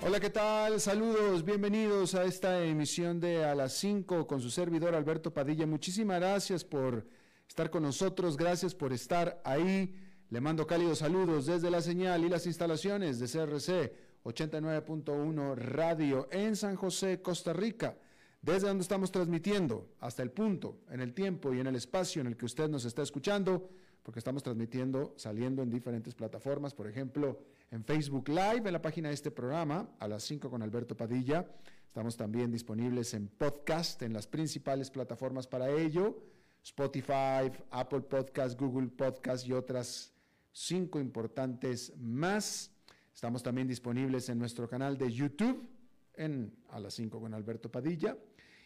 [0.00, 0.80] Hola, ¿qué tal?
[0.80, 5.66] Saludos, bienvenidos a esta emisión de A las 5 con su servidor Alberto Padilla.
[5.66, 7.04] Muchísimas gracias por
[7.48, 9.96] estar con nosotros, gracias por estar ahí.
[10.30, 16.54] Le mando cálidos saludos desde la señal y las instalaciones de CRC 89.1 Radio en
[16.54, 17.98] San José, Costa Rica,
[18.40, 22.28] desde donde estamos transmitiendo hasta el punto, en el tiempo y en el espacio en
[22.28, 23.68] el que usted nos está escuchando,
[24.04, 29.08] porque estamos transmitiendo, saliendo en diferentes plataformas, por ejemplo, en Facebook Live, en la página
[29.08, 31.46] de este programa, a las 5 con Alberto Padilla.
[31.86, 36.22] Estamos también disponibles en podcast, en las principales plataformas para ello,
[36.62, 40.12] Spotify, Apple Podcast, Google Podcast y otras
[40.52, 42.70] cinco importantes más.
[43.14, 45.68] Estamos también disponibles en nuestro canal de YouTube,
[46.14, 48.16] en a las 5 con Alberto Padilla.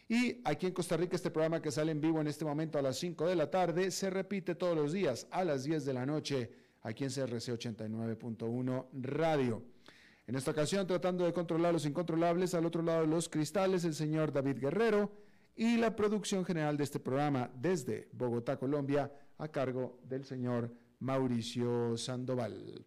[0.07, 2.81] Y aquí en Costa Rica, este programa que sale en vivo en este momento a
[2.81, 6.05] las 5 de la tarde, se repite todos los días a las 10 de la
[6.05, 9.63] noche aquí en CRC 89.1 Radio.
[10.27, 13.93] En esta ocasión, tratando de controlar los incontrolables, al otro lado de los cristales, el
[13.93, 15.11] señor David Guerrero
[15.55, 21.97] y la producción general de este programa desde Bogotá, Colombia, a cargo del señor Mauricio
[21.97, 22.85] Sandoval.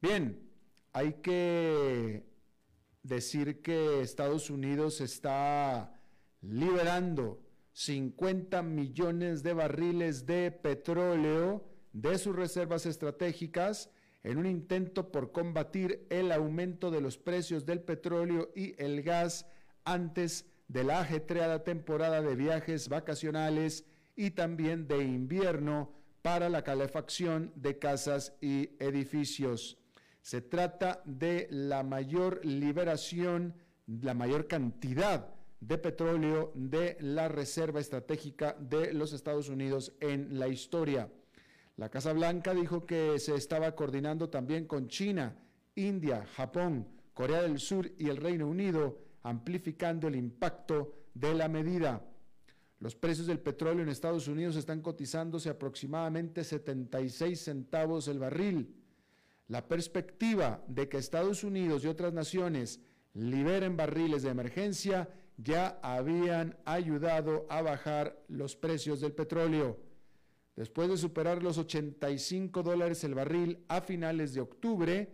[0.00, 0.48] Bien,
[0.92, 2.24] hay que
[3.02, 5.98] decir que Estados Unidos está
[6.42, 7.40] liberando
[7.72, 13.90] 50 millones de barriles de petróleo de sus reservas estratégicas
[14.22, 19.46] en un intento por combatir el aumento de los precios del petróleo y el gas
[19.84, 23.84] antes de la ajetreada temporada de viajes vacacionales
[24.16, 25.92] y también de invierno
[26.22, 29.78] para la calefacción de casas y edificios.
[30.22, 33.54] Se trata de la mayor liberación,
[33.86, 40.48] la mayor cantidad de petróleo de la reserva estratégica de los Estados Unidos en la
[40.48, 41.10] historia.
[41.82, 45.36] La Casa Blanca dijo que se estaba coordinando también con China,
[45.74, 52.08] India, Japón, Corea del Sur y el Reino Unido, amplificando el impacto de la medida.
[52.78, 58.76] Los precios del petróleo en Estados Unidos están cotizándose aproximadamente 76 centavos el barril.
[59.48, 62.78] La perspectiva de que Estados Unidos y otras naciones
[63.12, 69.90] liberen barriles de emergencia ya habían ayudado a bajar los precios del petróleo.
[70.56, 75.08] Después de superar los 85 dólares el barril a finales de octubre,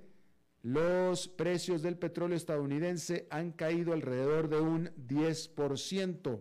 [0.63, 6.41] los precios del petróleo estadounidense han caído alrededor de un 10%.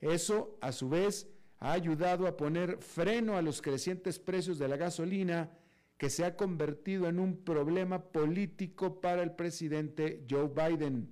[0.00, 1.28] Eso, a su vez,
[1.58, 5.50] ha ayudado a poner freno a los crecientes precios de la gasolina,
[5.96, 11.08] que se ha convertido en un problema político para el presidente Joe Biden.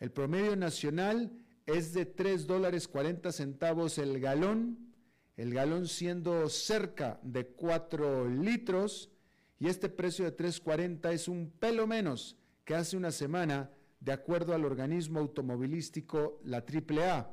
[0.00, 1.30] El promedio nacional
[1.66, 4.93] es de 3 dólares 40 centavos el galón,
[5.36, 9.10] el galón siendo cerca de 4 litros,
[9.58, 14.54] y este precio de 3.40 es un pelo menos que hace una semana, de acuerdo
[14.54, 17.30] al organismo automovilístico, la AAA.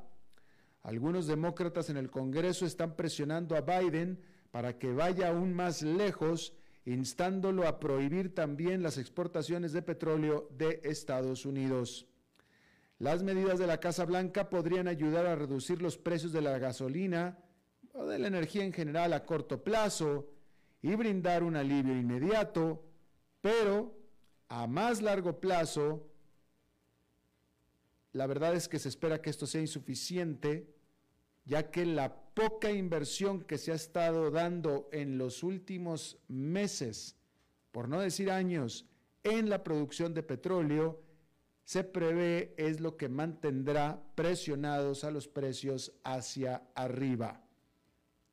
[0.84, 6.54] Algunos demócratas en el Congreso están presionando a Biden para que vaya aún más lejos,
[6.86, 12.08] instándolo a prohibir también las exportaciones de petróleo de Estados Unidos.
[12.98, 17.38] Las medidas de la Casa Blanca podrían ayudar a reducir los precios de la gasolina
[17.94, 20.30] o de la energía en general a corto plazo
[20.82, 22.84] y brindar un alivio inmediato,
[23.42, 23.96] pero
[24.50, 26.12] a más largo plazo
[28.14, 30.68] la verdad es que se espera que esto sea insuficiente,
[31.46, 37.16] ya que la poca inversión que se ha estado dando en los últimos meses,
[37.72, 38.86] por no decir años,
[39.24, 41.02] en la producción de petróleo,
[41.64, 47.42] se prevé es lo que mantendrá presionados a los precios hacia arriba.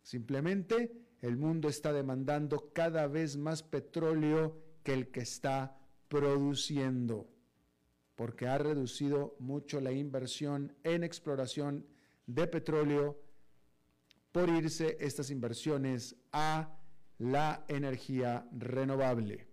[0.08, 0.90] Simplemente
[1.20, 5.76] el mundo está demandando cada vez más petróleo que el que está
[6.08, 7.28] produciendo.
[8.14, 11.86] porque ha reducido mucho la inversión en exploración
[12.26, 13.22] de petróleo
[14.32, 16.80] por irse estas inversiones a
[17.18, 19.46] la energía renovable.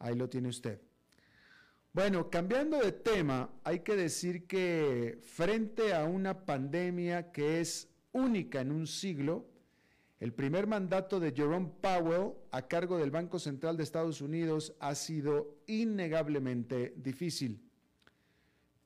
[0.00, 0.80] Ahí lo tiene usted.
[1.92, 8.60] Bueno, cambiando de tema, hay que decir que frente a una pandemia que es única
[8.60, 9.46] en un siglo,
[10.18, 14.94] el primer mandato de Jerome Powell a cargo del Banco Central de Estados Unidos ha
[14.94, 17.62] sido innegablemente difícil.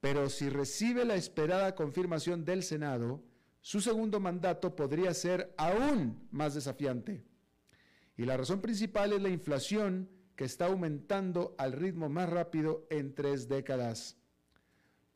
[0.00, 3.22] Pero si recibe la esperada confirmación del Senado,
[3.60, 7.24] su segundo mandato podría ser aún más desafiante.
[8.16, 13.14] Y la razón principal es la inflación que está aumentando al ritmo más rápido en
[13.14, 14.18] tres décadas.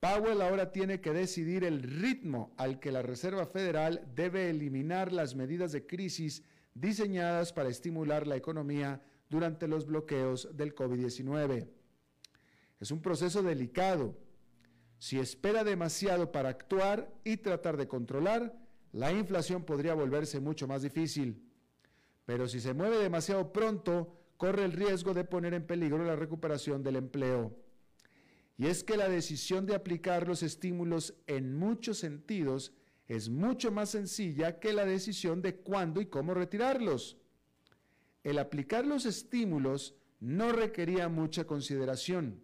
[0.01, 5.35] Powell ahora tiene que decidir el ritmo al que la Reserva Federal debe eliminar las
[5.35, 11.69] medidas de crisis diseñadas para estimular la economía durante los bloqueos del COVID-19.
[12.79, 14.17] Es un proceso delicado.
[14.99, 18.57] Si espera demasiado para actuar y tratar de controlar,
[18.93, 21.45] la inflación podría volverse mucho más difícil.
[22.25, 26.85] Pero si se mueve demasiado pronto, corre el riesgo de poner en peligro la recuperación
[26.85, 27.57] del empleo.
[28.59, 32.73] Y es que la decisión de aplicar los estímulos en muchos sentidos
[33.07, 37.17] es mucho más sencilla que la decisión de cuándo y cómo retirarlos.
[38.25, 42.43] El aplicar los estímulos no requería mucha consideración.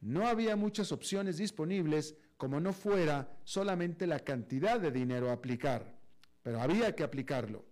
[0.00, 5.96] No había muchas opciones disponibles como no fuera solamente la cantidad de dinero a aplicar,
[6.42, 7.64] pero había que aplicarlo.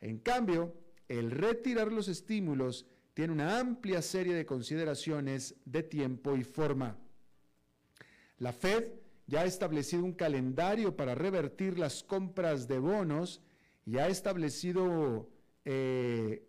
[0.00, 0.74] En cambio,
[1.08, 6.98] el retirar los estímulos tiene una amplia serie de consideraciones de tiempo y forma.
[8.40, 8.94] La Fed
[9.26, 13.40] ya ha establecido un calendario para revertir las compras de bonos
[13.84, 15.28] y ha establecido
[15.64, 16.48] eh,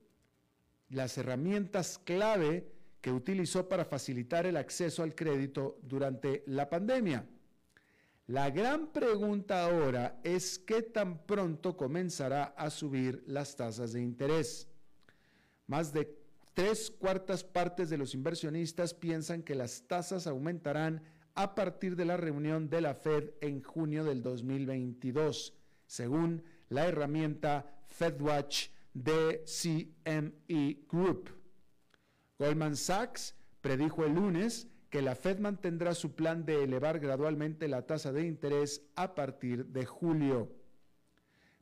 [0.90, 2.72] las herramientas clave
[3.02, 7.28] que utilizó para facilitar el acceso al crédito durante la pandemia.
[8.28, 14.70] La gran pregunta ahora es qué tan pronto comenzará a subir las tasas de interés.
[15.68, 16.18] Más de
[16.54, 21.02] tres cuartas partes de los inversionistas piensan que las tasas aumentarán
[21.36, 25.54] a partir de la reunión de la Fed en junio del 2022,
[25.86, 31.30] según la herramienta FedWatch de CME Group.
[32.38, 37.86] Goldman Sachs predijo el lunes que la Fed mantendrá su plan de elevar gradualmente la
[37.86, 40.52] tasa de interés a partir de julio.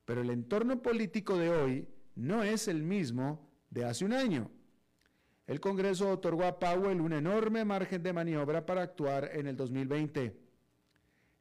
[0.05, 4.49] Pero el entorno político de hoy no es el mismo de hace un año
[5.49, 10.39] el Congreso otorgó a Powell un enorme margen de maniobra para actuar en el 2020.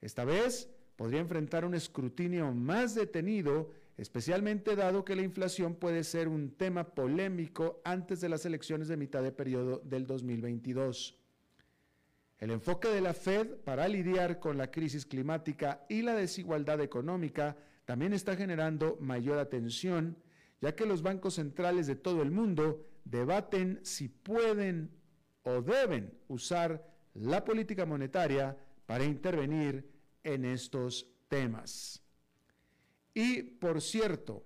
[0.00, 6.26] Esta vez podría enfrentar un escrutinio más detenido, especialmente dado que la inflación puede ser
[6.26, 11.14] un tema polémico antes de las elecciones de mitad de periodo del 2022.
[12.38, 17.58] El enfoque de la Fed para lidiar con la crisis climática y la desigualdad económica
[17.84, 20.16] también está generando mayor atención,
[20.62, 24.90] ya que los bancos centrales de todo el mundo debaten si pueden
[25.42, 26.84] o deben usar
[27.14, 28.56] la política monetaria
[28.86, 29.90] para intervenir
[30.22, 32.02] en estos temas.
[33.14, 34.44] Y, por cierto,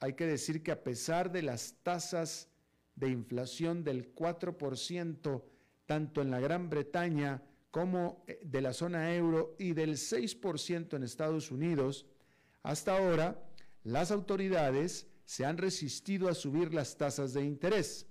[0.00, 2.50] hay que decir que a pesar de las tasas
[2.94, 5.42] de inflación del 4%,
[5.86, 11.02] tanto en la Gran Bretaña como eh, de la zona euro y del 6% en
[11.02, 12.06] Estados Unidos,
[12.62, 13.42] hasta ahora
[13.84, 18.06] las autoridades se han resistido a subir las tasas de interés.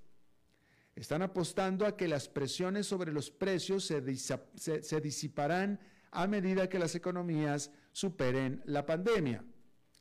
[0.96, 5.80] Están apostando a que las presiones sobre los precios se, disiparán
[6.12, 9.44] a medida que las economías superen la pandemia.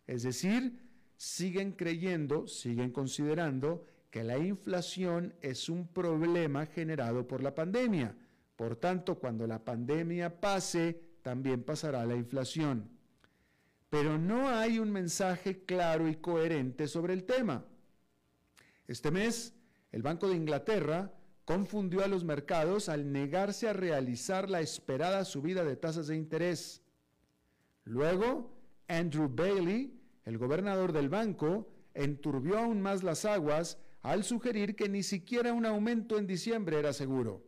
[0.06, 0.80] Es decir,
[1.16, 8.16] siguen creyendo, siguen considerando que la inflación es un problema generado por la pandemia.
[8.54, 12.93] Por tanto, cuando la pandemia pase, también pasará la inflación
[13.94, 17.64] pero no hay un mensaje claro y coherente sobre el tema.
[18.88, 19.54] Este mes,
[19.92, 25.62] el Banco de Inglaterra confundió a los mercados al negarse a realizar la esperada subida
[25.62, 26.82] de tasas de interés.
[27.84, 28.58] Luego,
[28.88, 35.04] Andrew Bailey, el gobernador del banco, enturbió aún más las aguas al sugerir que ni
[35.04, 37.46] siquiera un aumento en diciembre era seguro.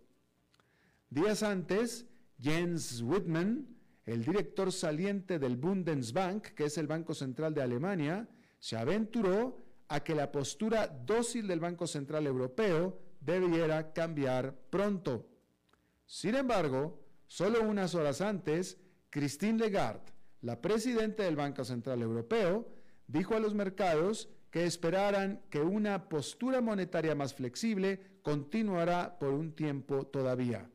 [1.11, 2.07] Días antes,
[2.41, 3.76] Jens Whitman,
[4.07, 8.29] el director saliente del Bundesbank, que es el Banco Central de Alemania,
[8.61, 9.59] se aventuró
[9.89, 15.29] a que la postura dócil del Banco Central Europeo debiera cambiar pronto.
[16.07, 18.79] Sin embargo, solo unas horas antes,
[19.11, 22.69] Christine Lagarde, la presidenta del Banco Central Europeo,
[23.09, 29.53] dijo a los mercados que esperaran que una postura monetaria más flexible continuará por un
[29.53, 30.71] tiempo todavía.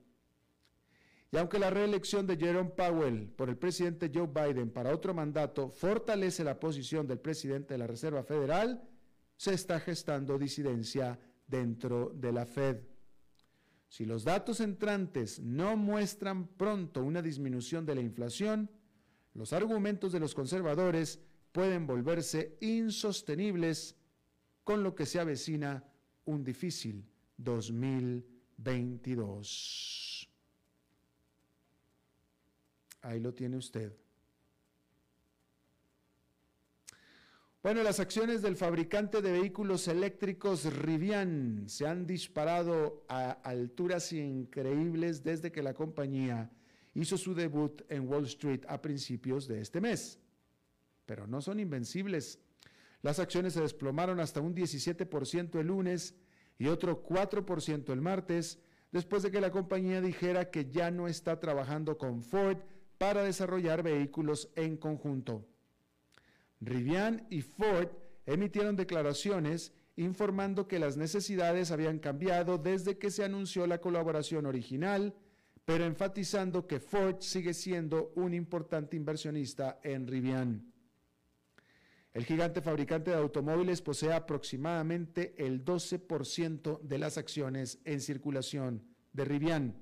[1.32, 5.70] Y aunque la reelección de Jerome Powell por el presidente Joe Biden para otro mandato
[5.70, 8.86] fortalece la posición del presidente de la Reserva Federal,
[9.38, 12.82] se está gestando disidencia dentro de la Fed.
[13.88, 18.70] Si los datos entrantes no muestran pronto una disminución de la inflación,
[19.34, 21.22] los argumentos de los conservadores
[21.54, 23.96] pueden volverse insostenibles
[24.66, 25.86] con lo que se avecina
[26.26, 27.06] un difícil
[27.38, 30.11] 2022.
[33.02, 33.94] Ahí lo tiene usted.
[37.64, 45.24] Bueno, las acciones del fabricante de vehículos eléctricos Rivian se han disparado a alturas increíbles
[45.24, 46.50] desde que la compañía
[46.96, 50.20] hizo su debut en Wall Street a principios de este mes.
[51.06, 52.40] Pero no son invencibles.
[53.04, 56.16] Las acciones se desplomaron hasta un 17% el lunes
[56.58, 58.60] y otro 4% el martes,
[58.92, 62.58] después de que la compañía dijera que ya no está trabajando con Ford
[63.02, 65.44] para desarrollar vehículos en conjunto.
[66.60, 67.88] Rivian y Ford
[68.28, 75.16] emitieron declaraciones informando que las necesidades habían cambiado desde que se anunció la colaboración original,
[75.66, 80.72] pero enfatizando que Ford sigue siendo un importante inversionista en Rivian.
[82.14, 89.26] El gigante fabricante de automóviles posee aproximadamente el 12% de las acciones en circulación de
[89.26, 89.81] Rivian.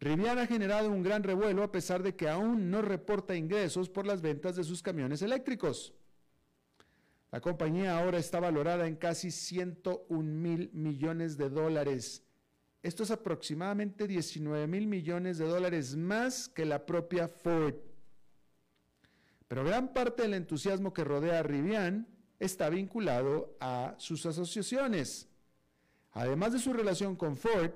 [0.00, 4.06] Rivian ha generado un gran revuelo a pesar de que aún no reporta ingresos por
[4.06, 5.92] las ventas de sus camiones eléctricos.
[7.30, 12.24] La compañía ahora está valorada en casi 101 mil millones de dólares.
[12.82, 17.74] Esto es aproximadamente 19 mil millones de dólares más que la propia Ford.
[19.48, 25.28] Pero gran parte del entusiasmo que rodea a Rivian está vinculado a sus asociaciones.
[26.12, 27.72] Además de su relación con Ford,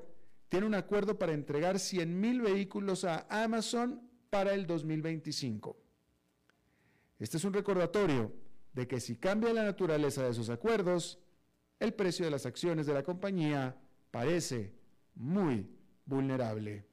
[0.54, 5.76] tiene un acuerdo para entregar 100.000 vehículos a Amazon para el 2025.
[7.18, 8.32] Este es un recordatorio
[8.72, 11.18] de que si cambia la naturaleza de esos acuerdos,
[11.80, 13.76] el precio de las acciones de la compañía
[14.12, 14.72] parece
[15.16, 15.68] muy
[16.06, 16.86] vulnerable.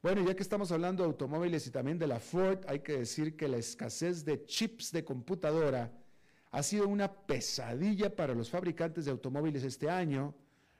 [0.00, 3.36] Bueno, ya que estamos hablando de automóviles y también de la Ford, hay que decir
[3.36, 5.90] que la escasez de chips de computadora
[6.52, 10.32] ha sido una pesadilla para los fabricantes de automóviles este año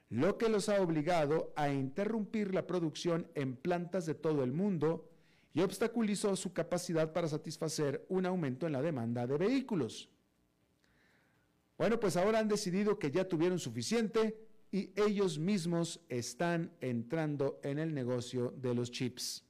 [0.09, 5.09] lo que los ha obligado a interrumpir la producción en plantas de todo el mundo
[5.53, 10.09] y obstaculizó su capacidad para satisfacer un aumento en la demanda de vehículos.
[11.77, 14.37] Bueno, pues ahora han decidido que ya tuvieron suficiente
[14.71, 19.45] y ellos mismos están entrando en el negocio de los chips.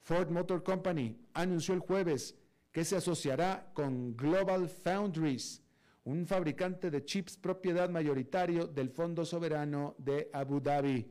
[0.00, 2.36] Ford Motor Company anunció el jueves
[2.70, 5.62] que se asociará con Global Foundries,
[6.04, 11.10] un fabricante de chips propiedad mayoritario del Fondo Soberano de Abu Dhabi.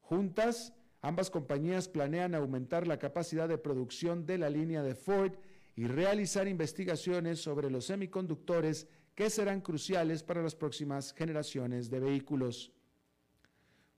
[0.00, 5.32] Juntas, ambas compañías planean aumentar la capacidad de producción de la línea de Ford
[5.74, 12.72] y realizar investigaciones sobre los semiconductores que serán cruciales para las próximas generaciones de vehículos.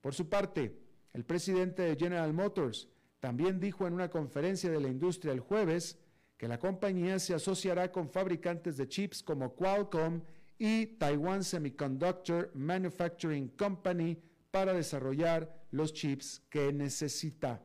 [0.00, 0.76] Por su parte,
[1.12, 2.88] el presidente de General Motors
[3.20, 5.98] también dijo en una conferencia de la industria el jueves
[6.38, 10.22] que la compañía se asociará con fabricantes de chips como Qualcomm
[10.56, 14.16] y Taiwan Semiconductor Manufacturing Company
[14.52, 17.62] para desarrollar los chips que necesita.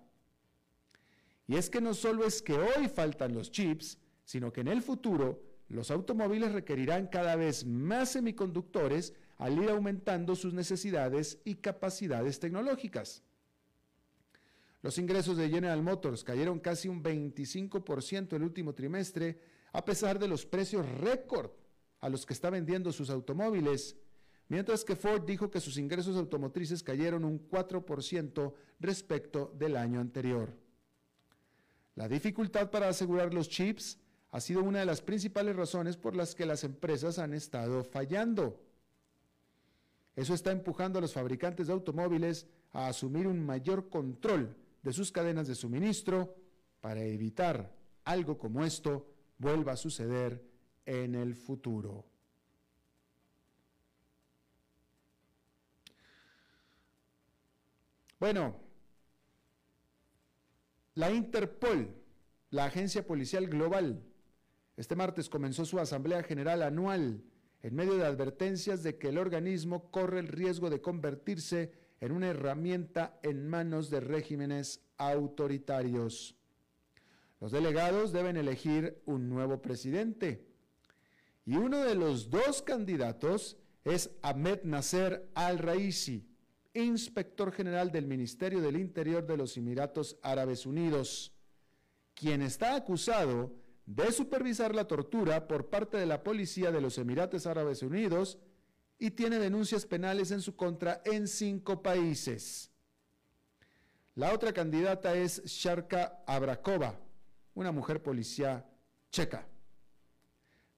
[1.47, 4.81] Y es que no solo es que hoy faltan los chips, sino que en el
[4.81, 12.39] futuro los automóviles requerirán cada vez más semiconductores al ir aumentando sus necesidades y capacidades
[12.39, 13.23] tecnológicas.
[14.83, 19.39] Los ingresos de General Motors cayeron casi un 25% el último trimestre,
[19.71, 21.51] a pesar de los precios récord
[22.01, 23.95] a los que está vendiendo sus automóviles,
[24.49, 30.53] mientras que Ford dijo que sus ingresos automotrices cayeron un 4% respecto del año anterior.
[31.95, 33.97] La dificultad para asegurar los chips
[34.31, 38.61] ha sido una de las principales razones por las que las empresas han estado fallando.
[40.17, 45.11] Eso está empujando a los fabricantes de automóviles a asumir un mayor control de sus
[45.11, 46.35] cadenas de suministro
[46.81, 47.73] para evitar
[48.03, 50.43] algo como esto vuelva a suceder
[50.85, 52.05] en el futuro.
[58.19, 58.55] Bueno,
[60.95, 61.93] la Interpol,
[62.51, 64.03] la agencia policial global,
[64.77, 67.23] este martes comenzó su Asamblea General anual
[67.61, 71.73] en medio de advertencias de que el organismo corre el riesgo de convertirse
[72.03, 76.35] en una herramienta en manos de regímenes autoritarios.
[77.39, 80.45] Los delegados deben elegir un nuevo presidente
[81.45, 83.55] y uno de los dos candidatos
[83.85, 86.27] es Ahmed Nasser al-Raisi,
[86.73, 91.31] inspector general del Ministerio del Interior de los Emiratos Árabes Unidos,
[92.15, 93.55] quien está acusado
[93.85, 98.39] de supervisar la tortura por parte de la policía de los Emiratos Árabes Unidos
[98.97, 102.71] y tiene denuncias penales en su contra en cinco países.
[104.15, 106.99] La otra candidata es Sharka Abrakova,
[107.55, 108.65] una mujer policía
[109.11, 109.47] checa.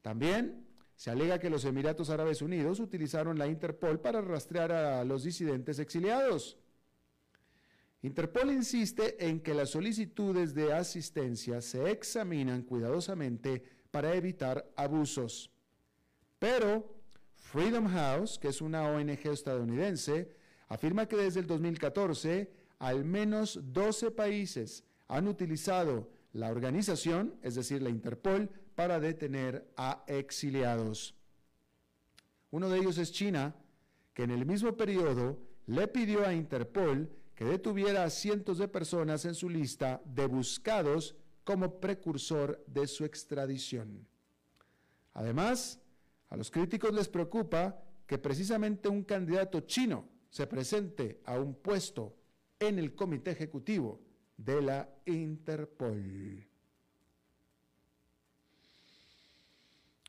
[0.01, 5.24] También se alega que los Emiratos Árabes Unidos utilizaron la Interpol para rastrear a los
[5.24, 6.57] disidentes exiliados.
[8.01, 15.51] Interpol insiste en que las solicitudes de asistencia se examinan cuidadosamente para evitar abusos.
[16.38, 16.94] Pero
[17.55, 20.29] Freedom House, que es una ONG estadounidense,
[20.67, 27.81] afirma que desde el 2014 al menos 12 países han utilizado la organización, es decir,
[27.81, 31.15] la Interpol, para detener a exiliados.
[32.51, 33.55] Uno de ellos es China,
[34.13, 39.24] que en el mismo periodo le pidió a Interpol que detuviera a cientos de personas
[39.24, 44.05] en su lista de buscados como precursor de su extradición.
[45.13, 45.79] Además,
[46.35, 52.13] a los críticos les preocupa que precisamente un candidato chino se presente a un puesto
[52.59, 54.01] en el comité ejecutivo
[54.35, 56.45] de la Interpol.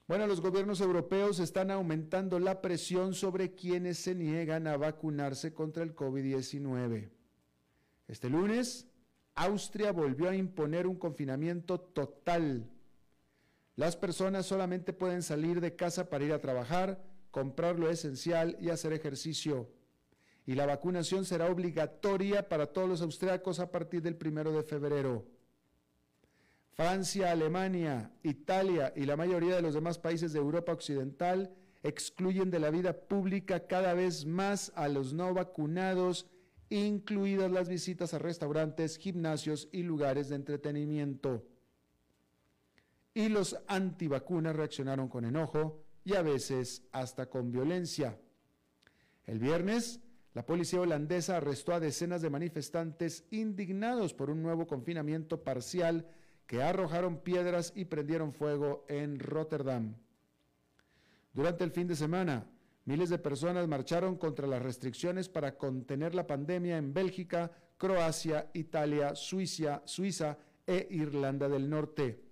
[0.09, 5.85] Bueno, los gobiernos europeos están aumentando la presión sobre quienes se niegan a vacunarse contra
[5.85, 7.09] el COVID-19.
[8.09, 8.89] Este lunes,
[9.37, 12.69] Austria volvió a imponer un confinamiento total.
[13.77, 18.71] Las personas solamente pueden salir de casa para ir a trabajar, comprar lo esencial y
[18.71, 19.71] hacer ejercicio.
[20.47, 25.27] Y la vacunación será obligatoria para todos los austriacos a partir del primero de febrero.
[26.73, 32.61] Francia, Alemania, Italia y la mayoría de los demás países de Europa Occidental excluyen de
[32.61, 36.27] la vida pública cada vez más a los no vacunados,
[36.71, 41.45] incluidas las visitas a restaurantes, gimnasios y lugares de entretenimiento.
[43.17, 48.21] Y los antivacunas reaccionaron con enojo y a veces hasta con violencia.
[49.25, 50.03] El viernes,
[50.35, 56.07] la policía holandesa arrestó a decenas de manifestantes indignados por un nuevo confinamiento parcial
[56.47, 59.95] que arrojaron piedras y prendieron fuego en Rotterdam.
[61.33, 62.45] Durante el fin de semana,
[62.85, 69.15] miles de personas marcharon contra las restricciones para contener la pandemia en Bélgica, Croacia, Italia,
[69.15, 72.26] Suiza, Suiza e Irlanda del Norte.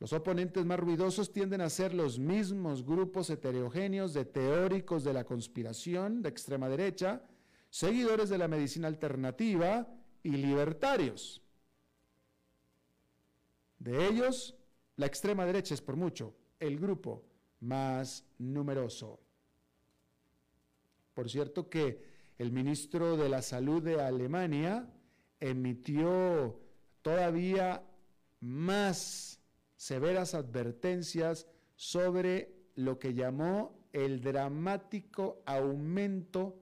[0.00, 5.24] Los oponentes más ruidosos tienden a ser los mismos grupos heterogéneos de teóricos de la
[5.24, 7.22] conspiración de extrema derecha,
[7.68, 9.86] seguidores de la medicina alternativa
[10.22, 11.42] y libertarios.
[13.78, 14.56] De ellos,
[14.96, 17.22] la extrema derecha es por mucho el grupo
[17.60, 19.20] más numeroso.
[21.12, 22.02] Por cierto que
[22.38, 24.88] el ministro de la Salud de Alemania
[25.38, 26.58] emitió
[27.02, 27.82] todavía
[28.40, 29.39] más
[29.80, 36.60] severas advertencias sobre lo que llamó el dramático aumento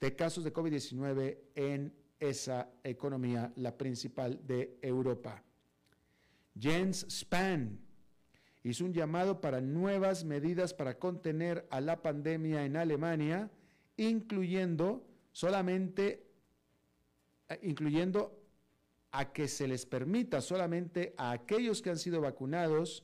[0.00, 5.40] de casos de COVID-19 en esa economía, la principal de Europa.
[6.58, 7.78] Jens Spahn
[8.64, 13.52] hizo un llamado para nuevas medidas para contener a la pandemia en Alemania,
[13.96, 16.26] incluyendo solamente
[17.48, 18.45] eh, incluyendo
[19.16, 23.02] a que se les permita solamente a aquellos que han sido vacunados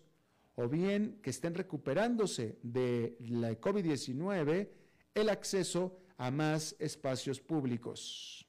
[0.56, 4.68] o bien que estén recuperándose de la COVID-19
[5.14, 8.46] el acceso a más espacios públicos.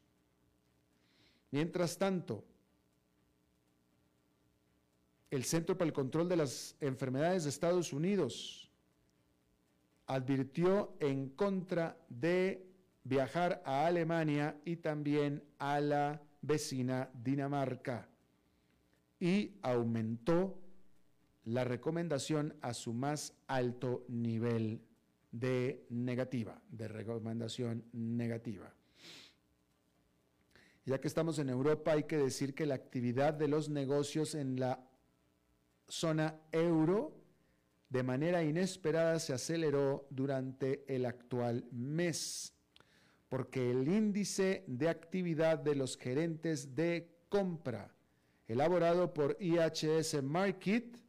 [1.52, 2.44] Mientras tanto,
[5.32, 8.70] el Centro para el Control de las Enfermedades de Estados Unidos
[10.08, 12.68] advirtió en contra de
[13.06, 18.08] viajar a Alemania y también a la vecina Dinamarca
[19.20, 20.60] y aumentó
[21.46, 24.82] la recomendación a su más alto nivel
[25.32, 28.72] de negativa, de recomendación negativa.
[30.86, 34.60] Ya que estamos en Europa, hay que decir que la actividad de los negocios en
[34.60, 34.86] la
[35.88, 37.24] zona euro
[37.90, 42.54] de manera inesperada se aceleró durante el actual mes,
[43.34, 47.92] porque el índice de actividad de los gerentes de compra,
[48.48, 51.02] elaborado por IHS Market,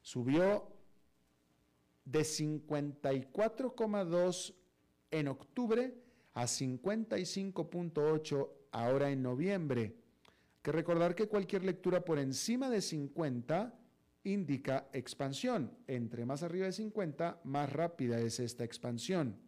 [0.00, 0.72] subió
[2.06, 4.54] de 54,2
[5.10, 5.94] en octubre
[6.32, 9.94] a 55,8 ahora en noviembre
[10.62, 13.78] que recordar que cualquier lectura por encima de 50
[14.24, 15.70] indica expansión.
[15.86, 19.47] Entre más arriba de 50, más rápida es esta expansión.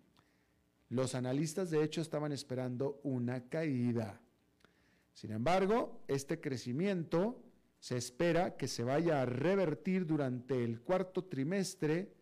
[0.91, 4.21] Los analistas de hecho estaban esperando una caída.
[5.15, 7.41] Sin embargo, este crecimiento
[7.79, 12.13] se espera que se vaya a revertir durante el cuarto trimestre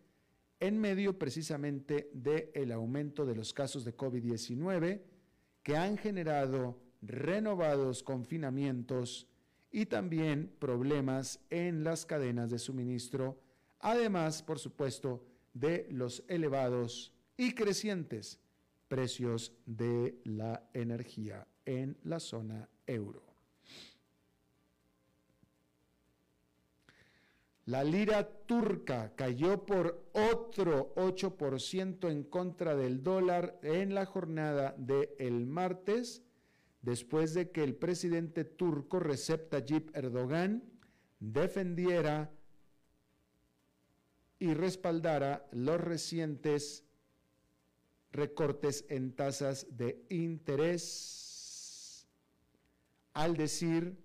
[0.61, 5.01] en medio precisamente del aumento de los casos de COVID-19
[5.63, 9.29] que han generado renovados confinamientos
[9.71, 13.41] y también problemas en las cadenas de suministro,
[13.81, 18.41] además, por supuesto, de los elevados y crecientes
[18.89, 23.29] precios de la energía en la zona euro.
[27.67, 35.11] La lira turca cayó por otro 8% en contra del dólar en la jornada del
[35.19, 36.23] el martes,
[36.81, 40.65] después de que el presidente turco Recep Tayyip Erdogan
[41.21, 42.31] defendiera
[44.39, 46.88] y respaldara los recientes
[48.13, 52.07] recortes en tasas de interés,
[53.13, 53.97] al decir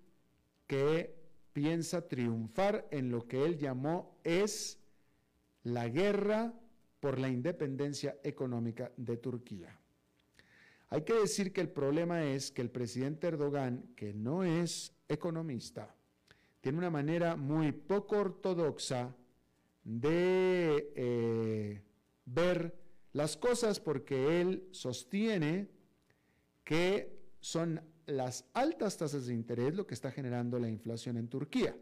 [0.66, 1.14] que
[1.52, 4.78] piensa triunfar en lo que él llamó es
[5.62, 6.52] la guerra
[7.00, 9.78] por la independencia económica de Turquía.
[10.90, 15.94] Hay que decir que el problema es que el presidente Erdogan, que no es economista,
[16.60, 19.14] tiene una manera muy poco ortodoxa
[19.84, 21.82] de eh,
[22.24, 22.83] ver
[23.14, 25.70] las cosas porque él sostiene
[26.64, 31.74] que son las altas tasas de interés lo que está generando la inflación en Turquía.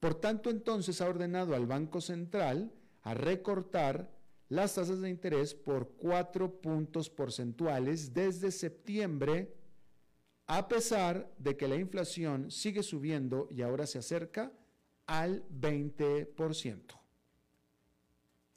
[0.00, 2.72] Por tanto, entonces ha ordenado al Banco Central
[3.02, 4.10] a recortar
[4.48, 9.54] las tasas de interés por cuatro puntos porcentuales desde septiembre,
[10.48, 14.52] a pesar de que la inflación sigue subiendo y ahora se acerca
[15.06, 16.95] al 20%.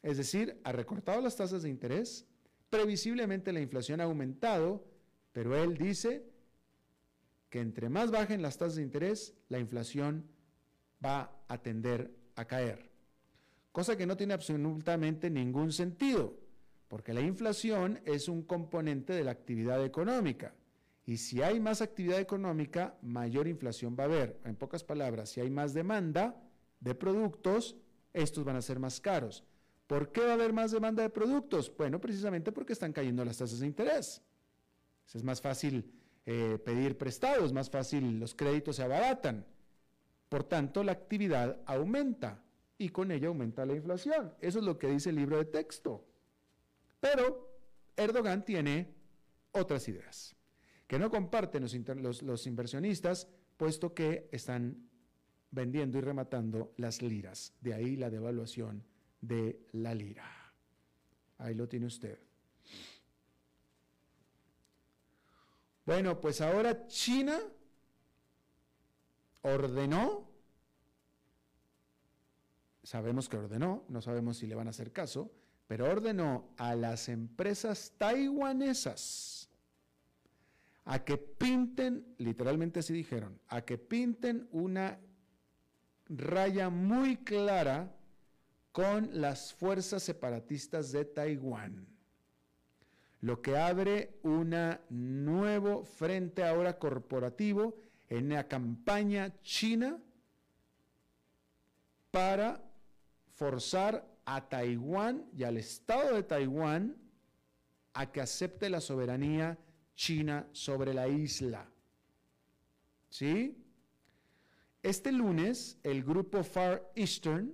[0.01, 2.25] Es decir, ha recortado las tasas de interés,
[2.69, 4.85] previsiblemente la inflación ha aumentado
[5.31, 6.25] pero él dice
[7.49, 10.27] que entre más bajen las tasas de interés, la inflación
[11.03, 12.89] va a tender a caer.
[13.71, 16.37] Cosa que no tiene absolutamente ningún sentido,
[16.87, 20.53] porque la inflación es un componente de la actividad económica.
[21.05, 24.39] Y si hay más actividad económica, mayor inflación va a haber.
[24.43, 26.39] En pocas palabras, si hay más demanda
[26.79, 27.75] de productos,
[28.13, 29.43] estos van a ser más caros.
[29.89, 31.75] ¿Por qué va a haber más demanda de productos?
[31.75, 34.21] Bueno, precisamente porque están cayendo las tasas de interés.
[35.11, 35.91] Es más fácil
[36.27, 39.47] eh, pedir prestado, es más fácil, los créditos se abaratan.
[40.29, 42.43] Por tanto, la actividad aumenta
[42.77, 44.31] y con ello aumenta la inflación.
[44.41, 46.05] Eso es lo que dice el libro de texto.
[46.99, 47.49] Pero
[47.97, 48.93] Erdogan tiene
[49.53, 50.35] otras ideas
[50.85, 54.87] que no comparten los inversionistas, puesto que están
[55.49, 57.55] vendiendo y rematando las liras.
[57.59, 58.83] De ahí la devaluación
[59.21, 60.25] de la lira.
[61.37, 62.19] Ahí lo tiene usted.
[65.85, 67.39] Bueno, pues ahora China
[69.41, 70.29] ordenó,
[72.83, 75.31] sabemos que ordenó, no sabemos si le van a hacer caso,
[75.67, 79.49] pero ordenó a las empresas taiwanesas
[80.85, 84.99] a que pinten, literalmente así dijeron, a que pinten una
[86.07, 87.95] raya muy clara
[88.79, 91.85] con las fuerzas separatistas de Taiwán
[93.19, 94.55] lo que abre un
[94.89, 97.75] nuevo frente ahora corporativo
[98.07, 99.99] en la campaña china
[102.09, 102.63] para
[103.35, 106.95] forzar a Taiwán y al Estado de Taiwán
[107.93, 109.57] a que acepte la soberanía
[109.93, 111.69] china sobre la isla.
[113.09, 113.61] ¿Sí?
[114.81, 117.53] Este lunes, el grupo Far Eastern,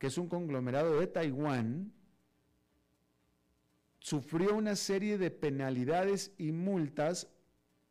[0.00, 1.92] que es un conglomerado de Taiwán,
[3.98, 7.28] sufrió una serie de penalidades y multas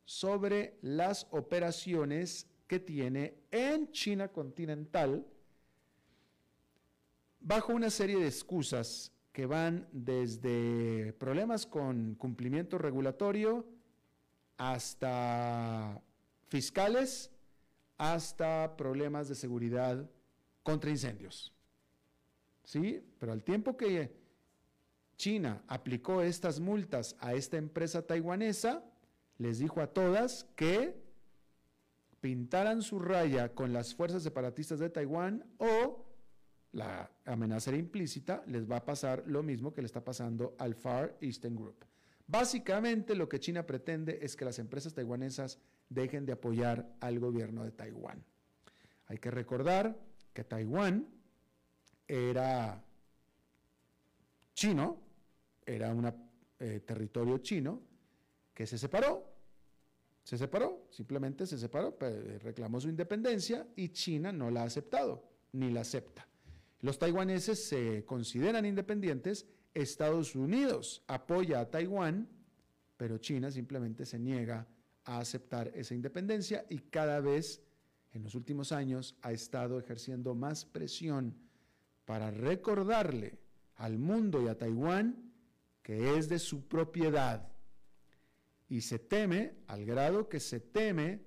[0.05, 5.23] sobre las operaciones que tiene en China continental
[7.39, 13.67] bajo una serie de excusas que van desde problemas con cumplimiento regulatorio
[14.57, 16.01] hasta
[16.47, 17.29] fiscales,
[17.99, 20.09] hasta problemas de seguridad
[20.63, 21.53] contra incendios.
[22.69, 23.03] ¿Sí?
[23.17, 24.11] Pero al tiempo que
[25.17, 28.83] China aplicó estas multas a esta empresa taiwanesa,
[29.39, 31.01] les dijo a todas que
[32.21, 36.05] pintaran su raya con las fuerzas separatistas de Taiwán o
[36.73, 40.75] la amenaza era implícita, les va a pasar lo mismo que le está pasando al
[40.75, 41.85] Far Eastern Group.
[42.27, 45.57] Básicamente lo que China pretende es que las empresas taiwanesas
[45.89, 48.23] dejen de apoyar al gobierno de Taiwán.
[49.07, 49.99] Hay que recordar
[50.33, 51.18] que Taiwán
[52.09, 52.83] era
[54.55, 54.99] chino,
[55.63, 56.13] era una
[56.59, 57.81] eh, territorio chino
[58.53, 59.25] que se separó.
[60.23, 61.97] Se separó, simplemente se separó,
[62.41, 66.27] reclamó su independencia y China no la ha aceptado, ni la acepta.
[66.81, 72.27] Los taiwaneses se consideran independientes, Estados Unidos apoya a Taiwán,
[72.97, 74.67] pero China simplemente se niega
[75.05, 77.63] a aceptar esa independencia y cada vez
[78.13, 81.48] en los últimos años ha estado ejerciendo más presión
[82.09, 83.37] para recordarle
[83.75, 85.31] al mundo y a Taiwán
[85.83, 87.47] que es de su propiedad.
[88.67, 91.21] Y se teme, al grado que se teme,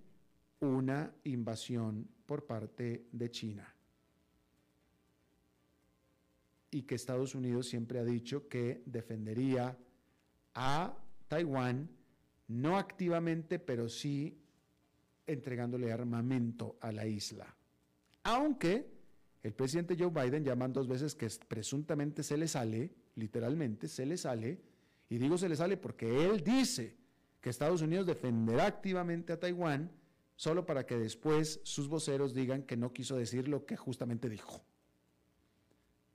[0.58, 3.72] una invasión por parte de China.
[6.72, 9.78] Y que Estados Unidos siempre ha dicho que defendería
[10.52, 11.90] a Taiwán,
[12.48, 14.36] no activamente, pero sí
[15.28, 17.54] entregándole armamento a la isla.
[18.24, 18.91] Aunque
[19.42, 24.16] el presidente Joe Biden llaman dos veces que presuntamente se le sale, literalmente se le
[24.16, 24.60] sale,
[25.08, 26.96] y digo se le sale porque él dice
[27.40, 29.90] que Estados Unidos defenderá activamente a Taiwán
[30.36, 34.64] solo para que después sus voceros digan que no quiso decir lo que justamente dijo.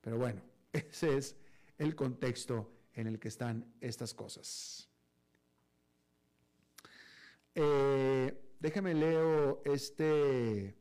[0.01, 0.41] Pero bueno,
[0.73, 1.35] ese es
[1.77, 4.89] el contexto en el que están estas cosas.
[7.55, 10.75] Eh, déjeme leo este.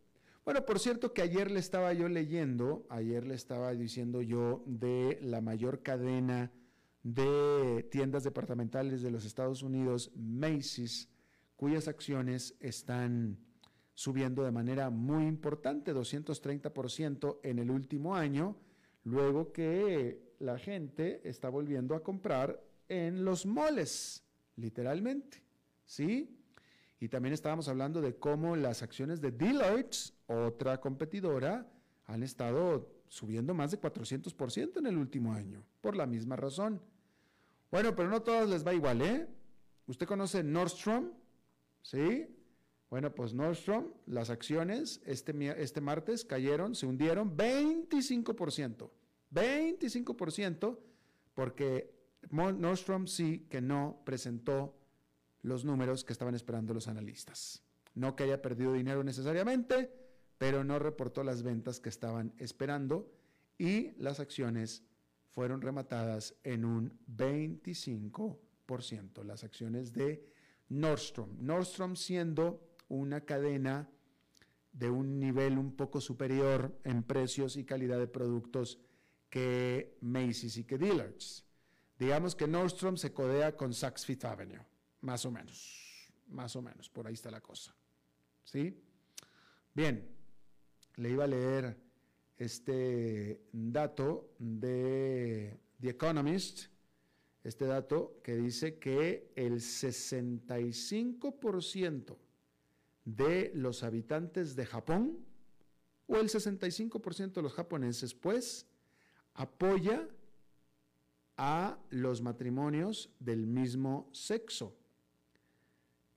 [0.47, 5.19] Bueno, por cierto que ayer le estaba yo leyendo, ayer le estaba diciendo yo de
[5.21, 6.53] la mayor cadena
[7.03, 11.09] de tiendas departamentales de los Estados Unidos, Macy's,
[11.57, 13.41] cuyas acciones están
[13.95, 18.57] subiendo de manera muy importante, 230% en el último año,
[19.03, 24.23] luego que la gente está volviendo a comprar en los moles,
[24.55, 25.43] literalmente,
[25.87, 26.39] ¿sí?
[27.01, 31.67] Y también estábamos hablando de cómo las acciones de Deloitte, otra competidora,
[32.07, 36.81] han estado subiendo más de 400% en el último año, por la misma razón.
[37.71, 39.29] Bueno, pero no todas les va igual, ¿eh?
[39.87, 41.13] ¿Usted conoce Nordstrom?
[41.83, 42.27] ¿Sí?
[42.91, 48.91] Bueno, pues Nordstrom, las acciones este, este martes cayeron, se hundieron 25%.
[49.33, 50.79] 25%
[51.35, 51.95] porque
[52.31, 54.77] Nordstrom sí que no presentó
[55.43, 57.63] los números que estaban esperando los analistas.
[57.95, 59.93] No que haya perdido dinero necesariamente,
[60.39, 63.13] pero no reportó las ventas que estaban esperando
[63.59, 64.85] y las acciones
[65.31, 70.25] fueron rematadas en un 25%, las acciones de
[70.69, 71.31] Nordstrom.
[71.41, 73.91] Nordstrom siendo una cadena
[74.73, 78.79] de un nivel un poco superior en precios y calidad de productos
[79.31, 81.45] que Macy's y que Dillard's.
[81.99, 84.61] Digamos que Nordstrom se codea con Saks Fifth Avenue.
[85.01, 87.75] Más o menos, más o menos, por ahí está la cosa.
[88.45, 88.83] ¿Sí?
[89.75, 90.16] Bien,
[90.97, 91.77] le iba a leer
[92.37, 96.67] este dato de The Economist,
[97.45, 102.17] este dato que dice que el 65%
[103.05, 105.25] de los habitantes de Japón,
[106.09, 108.65] o el 65% de los japoneses, pues,
[109.35, 110.09] apoya
[111.37, 114.77] a los matrimonios del mismo sexo.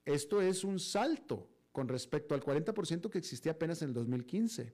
[0.05, 4.73] Esto es un salto con respecto al 40% que existía apenas en el 2015.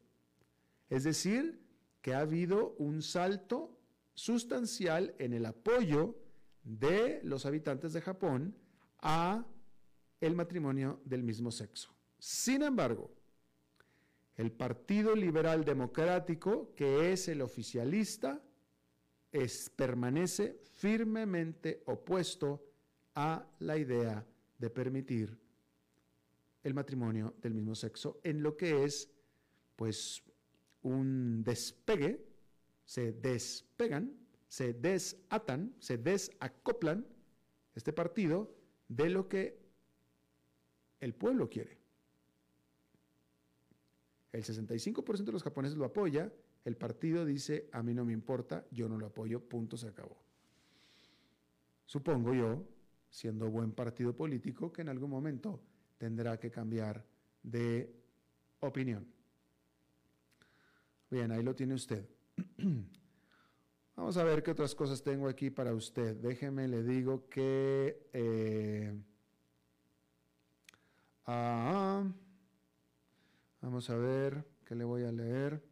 [0.90, 1.62] Es decir,
[2.02, 3.78] que ha habido un salto
[4.14, 6.16] sustancial en el apoyo
[6.64, 8.56] de los habitantes de Japón
[9.00, 9.46] a
[10.22, 11.94] el matrimonio del mismo sexo.
[12.18, 13.12] Sin embargo,
[14.36, 18.42] el Partido Liberal Democrático, que es el oficialista,
[19.32, 22.66] es, permanece firmemente opuesto
[23.16, 24.26] a la idea
[24.58, 25.38] de permitir
[26.66, 29.08] el matrimonio del mismo sexo en lo que es
[29.76, 30.24] pues
[30.82, 32.26] un despegue,
[32.84, 34.12] se despegan,
[34.48, 37.06] se desatan, se desacoplan
[37.76, 38.56] este partido
[38.88, 39.60] de lo que
[41.02, 41.78] el pueblo quiere.
[44.32, 48.66] El 65% de los japoneses lo apoya, el partido dice, a mí no me importa,
[48.72, 50.18] yo no lo apoyo, punto, se acabó.
[51.86, 52.68] Supongo yo
[53.08, 55.62] siendo buen partido político, que en algún momento
[55.98, 57.04] tendrá que cambiar
[57.44, 57.94] de
[58.60, 59.08] opinión.
[61.10, 62.08] Bien, ahí lo tiene usted.
[63.96, 66.18] Vamos a ver qué otras cosas tengo aquí para usted.
[66.18, 68.10] Déjeme, le digo que...
[68.12, 68.94] Eh,
[71.26, 72.04] ah,
[73.62, 75.64] vamos a ver qué le voy a leer.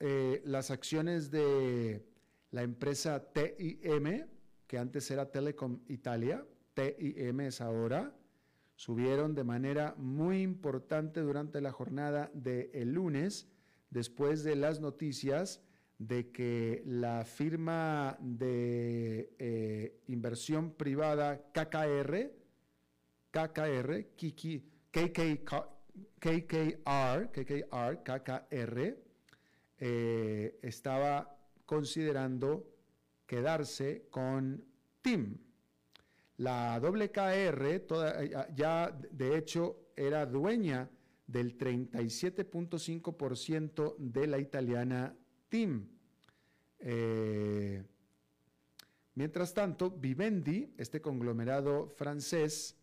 [0.00, 2.04] Eh, las acciones de
[2.50, 4.26] la empresa TIM,
[4.68, 8.14] que antes era Telecom Italia, TIM es ahora,
[8.76, 13.48] subieron de manera muy importante durante la jornada del lunes,
[13.90, 15.62] después de las noticias
[15.98, 22.30] de que la firma de eh, inversión privada KKR,
[23.32, 24.06] KKR,
[24.92, 25.68] KKR,
[26.20, 27.30] KKR,
[28.04, 28.96] KKR,
[29.80, 32.77] eh, estaba considerando
[33.28, 34.64] quedarse con
[35.02, 35.38] TIM.
[36.38, 40.90] La WKR toda, ya de hecho era dueña
[41.26, 45.14] del 37.5% de la italiana
[45.48, 45.86] TIM.
[46.78, 47.84] Eh,
[49.14, 52.78] mientras tanto, Vivendi, este conglomerado francés,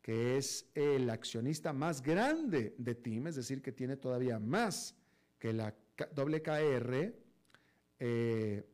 [0.00, 4.96] que es el accionista más grande de TIM, es decir, que tiene todavía más
[5.38, 5.74] que la
[6.16, 7.12] WKR,
[7.98, 8.64] eh,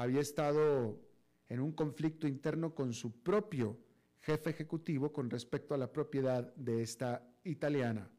[0.00, 0.98] había estado
[1.50, 3.78] en un conflicto interno con su propio
[4.22, 8.10] jefe ejecutivo con respecto a la propiedad de esta italiana.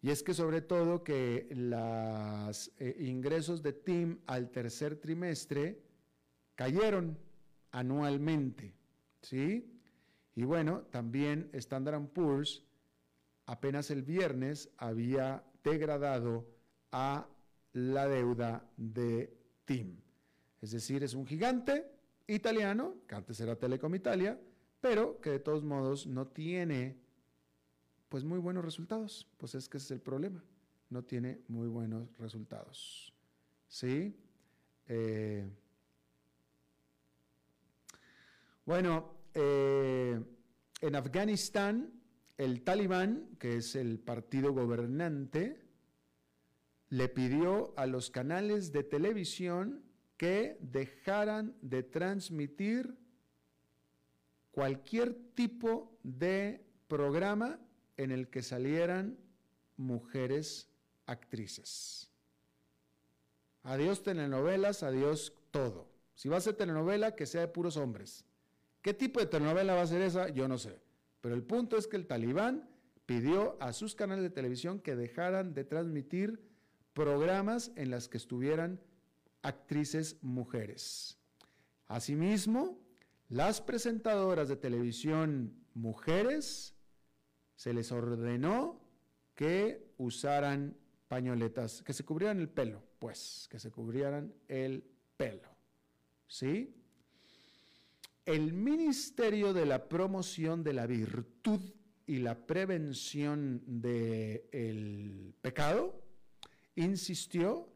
[0.00, 5.82] Y es que sobre todo que los eh, ingresos de TIM al tercer trimestre
[6.54, 7.18] cayeron
[7.72, 8.72] anualmente,
[9.20, 9.80] ¿sí?
[10.36, 12.62] Y bueno, también Standard Poor's
[13.46, 16.46] apenas el viernes había degradado
[16.92, 17.28] a
[17.72, 20.02] la deuda de TIM.
[20.62, 21.90] Es decir, es un gigante
[22.28, 24.40] italiano, que antes era Telecom Italia,
[24.80, 26.96] pero que de todos modos no tiene
[28.08, 29.28] pues muy buenos resultados.
[29.38, 30.42] Pues es que ese es el problema,
[30.88, 33.12] no tiene muy buenos resultados.
[33.66, 34.16] ¿Sí?
[34.86, 35.48] Eh,
[38.64, 40.20] bueno, eh,
[40.80, 41.92] en Afganistán,
[42.38, 45.60] el talibán, que es el partido gobernante,
[46.90, 49.91] le pidió a los canales de televisión
[50.22, 52.96] que dejaran de transmitir
[54.52, 57.58] cualquier tipo de programa
[57.96, 59.18] en el que salieran
[59.76, 60.68] mujeres
[61.06, 62.08] actrices.
[63.64, 65.90] Adiós telenovelas, adiós todo.
[66.14, 68.24] Si va a ser telenovela, que sea de puros hombres.
[68.80, 70.28] ¿Qué tipo de telenovela va a ser esa?
[70.28, 70.80] Yo no sé.
[71.20, 72.70] Pero el punto es que el talibán
[73.06, 76.48] pidió a sus canales de televisión que dejaran de transmitir
[76.92, 78.78] programas en las que estuvieran
[79.42, 81.18] actrices mujeres.
[81.88, 82.78] Asimismo,
[83.28, 86.74] las presentadoras de televisión mujeres
[87.56, 88.80] se les ordenó
[89.34, 90.76] que usaran
[91.08, 94.84] pañoletas, que se cubrieran el pelo, pues, que se cubrieran el
[95.16, 95.50] pelo.
[96.26, 96.74] ¿Sí?
[98.24, 101.60] El Ministerio de la Promoción de la Virtud
[102.06, 106.00] y la Prevención del Pecado
[106.76, 107.71] insistió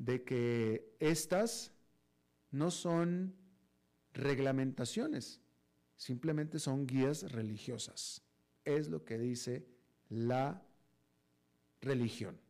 [0.00, 1.74] de que estas
[2.50, 3.36] no son
[4.14, 5.42] reglamentaciones,
[5.96, 8.22] simplemente son guías religiosas.
[8.64, 9.66] Es lo que dice
[10.08, 10.62] la
[11.82, 12.40] religión.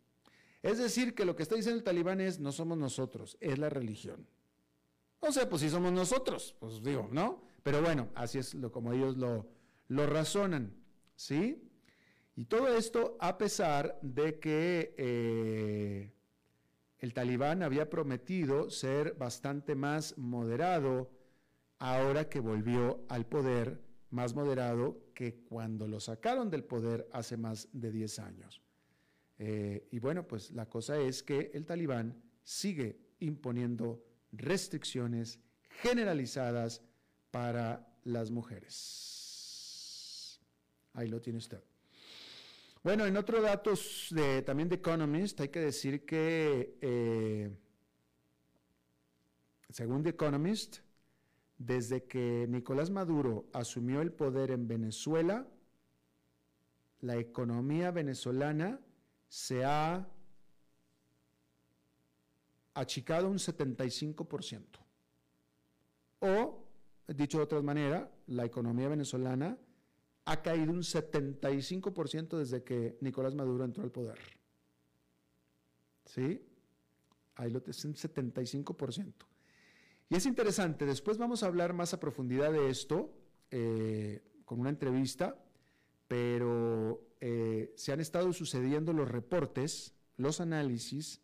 [0.63, 3.69] Es decir, que lo que está diciendo el talibán es no somos nosotros, es la
[3.69, 4.29] religión.
[5.19, 7.43] O sea, pues si somos nosotros, pues digo, ¿no?
[7.65, 9.49] Pero bueno, así es lo, como ellos lo,
[9.89, 10.73] lo razonan,
[11.17, 11.69] ¿sí?
[12.37, 16.13] Y todo esto a pesar de que eh,
[17.01, 21.11] el talibán había prometido ser bastante más moderado
[21.79, 27.69] ahora que volvió al poder más moderado que cuando lo sacaron del poder hace más
[27.73, 28.61] de 10 años.
[29.39, 35.41] Eh, y bueno, pues la cosa es que el talibán sigue imponiendo restricciones
[35.83, 36.83] generalizadas
[37.31, 40.39] para las mujeres.
[40.93, 41.63] Ahí lo tiene usted.
[42.83, 47.55] Bueno, en otros datos de, también de Economist, hay que decir que, eh,
[49.69, 50.79] según The Economist,
[51.59, 55.47] desde que Nicolás Maduro asumió el poder en Venezuela,
[57.03, 58.81] la economía venezolana
[59.29, 60.09] se ha
[62.73, 64.65] achicado un 75%.
[66.21, 66.65] O,
[67.09, 69.59] dicho de otra manera, la economía venezolana
[70.25, 74.19] ha caído un 75% desde que Nicolás Maduro entró al poder.
[76.05, 76.43] ¿Sí?
[77.37, 79.15] Ahí lo es un 75%.
[80.09, 83.15] Y es interesante, después vamos a hablar más a profundidad de esto
[83.51, 85.37] eh, con una entrevista,
[86.09, 91.23] pero eh, se han estado sucediendo los reportes, los análisis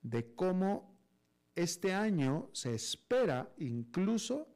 [0.00, 0.98] de cómo
[1.54, 4.48] este año se espera incluso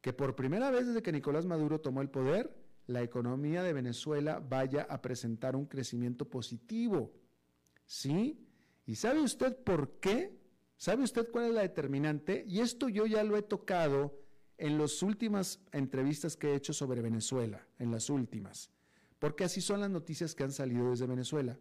[0.00, 2.54] que por primera vez desde que Nicolás Maduro tomó el poder,
[2.86, 7.12] la economía de Venezuela vaya a presentar un crecimiento positivo.
[7.86, 8.46] ¿Sí?
[8.86, 10.38] ¿Y sabe usted por qué?
[10.76, 12.44] ¿Sabe usted cuál es la determinante?
[12.46, 14.18] Y esto yo ya lo he tocado
[14.58, 18.70] en las últimas entrevistas que he hecho sobre Venezuela, en las últimas,
[19.18, 21.58] porque así son las noticias que han salido desde Venezuela.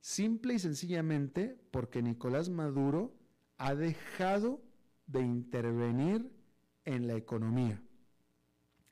[0.00, 3.14] Simple y sencillamente porque Nicolás Maduro
[3.58, 4.60] ha dejado
[5.06, 6.30] de intervenir
[6.84, 7.80] en la economía.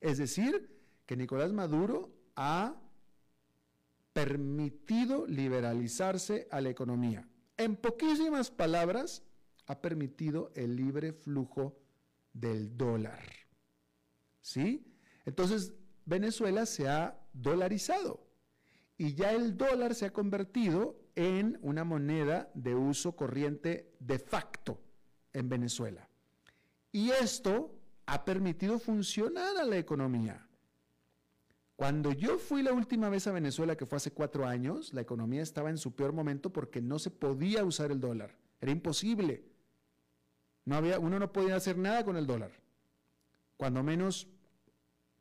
[0.01, 0.80] Es decir,
[1.11, 2.81] que Nicolás Maduro ha
[4.13, 7.29] permitido liberalizarse a la economía.
[7.57, 9.25] En poquísimas palabras,
[9.67, 11.77] ha permitido el libre flujo
[12.33, 13.25] del dólar.
[14.41, 14.87] ¿Sí?
[15.25, 18.25] Entonces, Venezuela se ha dolarizado
[18.97, 24.81] y ya el dólar se ha convertido en una moneda de uso corriente de facto
[25.33, 26.09] en Venezuela.
[26.93, 27.75] Y esto
[28.07, 30.47] ha permitido funcionar a la economía.
[31.81, 35.41] Cuando yo fui la última vez a Venezuela, que fue hace cuatro años, la economía
[35.41, 38.37] estaba en su peor momento porque no se podía usar el dólar.
[38.61, 39.47] Era imposible.
[40.67, 42.53] No había, uno no podía hacer nada con el dólar.
[43.57, 44.29] Cuando menos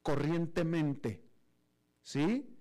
[0.02, 1.24] corrientemente.
[2.04, 2.54] ¿Sí?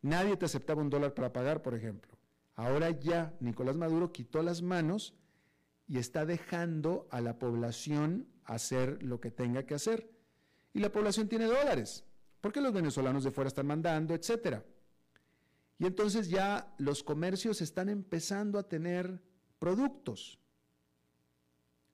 [0.00, 2.16] Nadie te aceptaba un dólar para pagar, por ejemplo.
[2.54, 5.12] Ahora ya Nicolás Maduro quitó las manos
[5.86, 10.10] y está dejando a la población hacer lo que tenga que hacer.
[10.72, 12.06] Y la población tiene dólares
[12.42, 14.62] porque los venezolanos de fuera están mandando, etcétera.
[15.78, 19.22] Y entonces ya los comercios están empezando a tener
[19.58, 20.38] productos.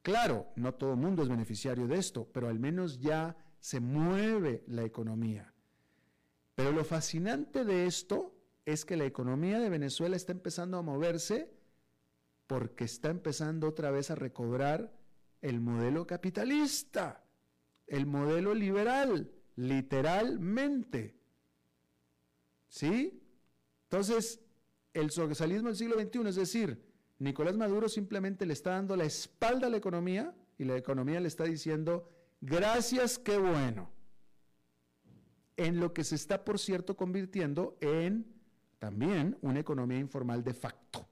[0.03, 4.65] Claro, no todo el mundo es beneficiario de esto, pero al menos ya se mueve
[4.67, 5.53] la economía.
[6.55, 8.35] Pero lo fascinante de esto
[8.65, 11.53] es que la economía de Venezuela está empezando a moverse
[12.47, 14.95] porque está empezando otra vez a recobrar
[15.43, 17.23] el modelo capitalista,
[17.87, 21.17] el modelo liberal literalmente.
[22.69, 23.21] ¿Sí?
[23.85, 24.41] Entonces,
[24.95, 26.85] el socialismo del siglo XXI, es decir,
[27.19, 31.27] Nicolás Maduro simplemente le está dando la espalda a la economía y la economía le
[31.27, 32.09] está diciendo,
[32.41, 33.91] gracias, qué bueno.
[35.57, 38.33] En lo que se está, por cierto, convirtiendo en
[38.79, 41.09] también una economía informal de facto,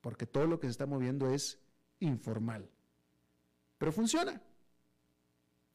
[0.00, 1.58] porque todo lo que se está moviendo es
[1.98, 2.70] informal.
[3.76, 4.40] Pero funciona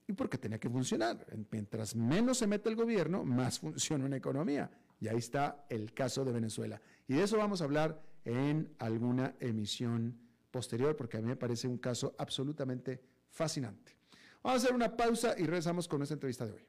[0.08, 1.26] y porque tenía que funcionar.
[1.51, 4.70] Mientras menos se mete el gobierno, más funciona una economía.
[4.99, 6.82] Y ahí está el caso de Venezuela.
[7.08, 10.18] Y de eso vamos a hablar en alguna emisión
[10.51, 13.97] posterior, porque a mí me parece un caso absolutamente fascinante.
[14.41, 16.68] Vamos a hacer una pausa y regresamos con nuestra entrevista de hoy.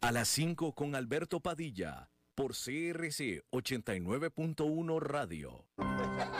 [0.00, 5.64] A las 5 con Alberto Padilla por CRC 89.1 Radio.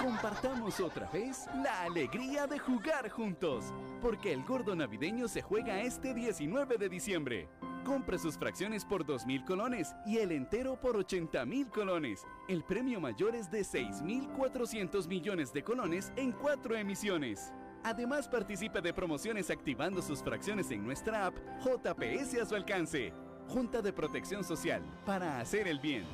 [0.03, 3.73] Compartamos otra vez la alegría de jugar juntos,
[4.03, 7.49] porque el gordo navideño se juega este 19 de diciembre.
[7.85, 12.25] Compre sus fracciones por 2.000 colones y el entero por 80.000 colones.
[12.49, 17.53] El premio mayor es de 6.400 millones de colones en cuatro emisiones.
[17.85, 23.13] Además participe de promociones activando sus fracciones en nuestra app JPS a su alcance.
[23.49, 26.05] Junta de Protección Social, para hacer el bien.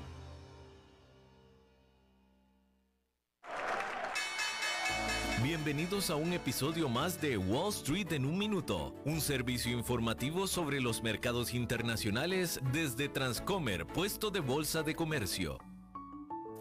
[5.42, 10.82] Bienvenidos a un episodio más de Wall Street en un minuto, un servicio informativo sobre
[10.82, 15.58] los mercados internacionales desde Transcomer, puesto de bolsa de comercio.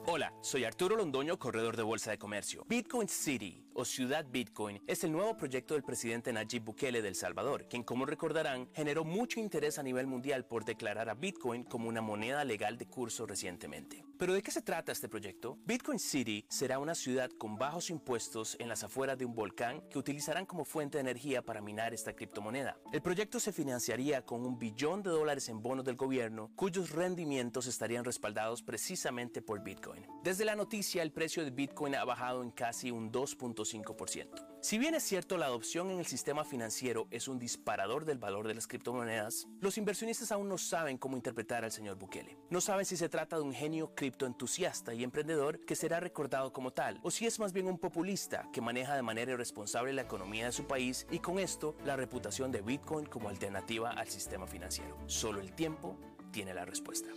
[0.05, 2.65] Hola, soy Arturo Londoño, corredor de Bolsa de Comercio.
[2.67, 7.15] Bitcoin City o Ciudad Bitcoin es el nuevo proyecto del presidente Nayib Bukele de El
[7.15, 11.89] Salvador, quien como recordarán generó mucho interés a nivel mundial por declarar a Bitcoin como
[11.89, 14.03] una moneda legal de curso recientemente.
[14.17, 15.57] Pero ¿de qué se trata este proyecto?
[15.65, 19.97] Bitcoin City será una ciudad con bajos impuestos en las afueras de un volcán que
[19.97, 22.77] utilizarán como fuente de energía para minar esta criptomoneda.
[22.91, 27.65] El proyecto se financiaría con un billón de dólares en bonos del gobierno, cuyos rendimientos
[27.67, 30.05] estarían respaldados precisamente por Bitcoin.
[30.21, 33.11] Desde la noticia, el precio de Bitcoin ha bajado en casi un
[33.59, 34.59] 2.5%.
[34.61, 38.47] Si bien es cierto la adopción en el sistema financiero es un disparador del valor
[38.47, 42.37] de las criptomonedas, los inversionistas aún no saben cómo interpretar al señor Bukele.
[42.49, 46.71] No saben si se trata de un genio criptoentusiasta y emprendedor que será recordado como
[46.71, 50.45] tal, o si es más bien un populista que maneja de manera irresponsable la economía
[50.45, 54.97] de su país y con esto la reputación de Bitcoin como alternativa al sistema financiero.
[55.07, 55.97] Solo el tiempo
[56.31, 57.09] tiene la respuesta.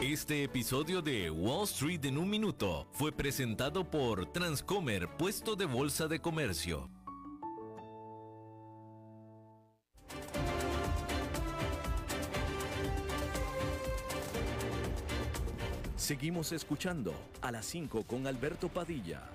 [0.00, 6.06] Este episodio de Wall Street en un minuto fue presentado por Transcomer, puesto de bolsa
[6.06, 6.90] de comercio.
[15.96, 19.28] Seguimos escuchando a las 5 con Alberto Padilla.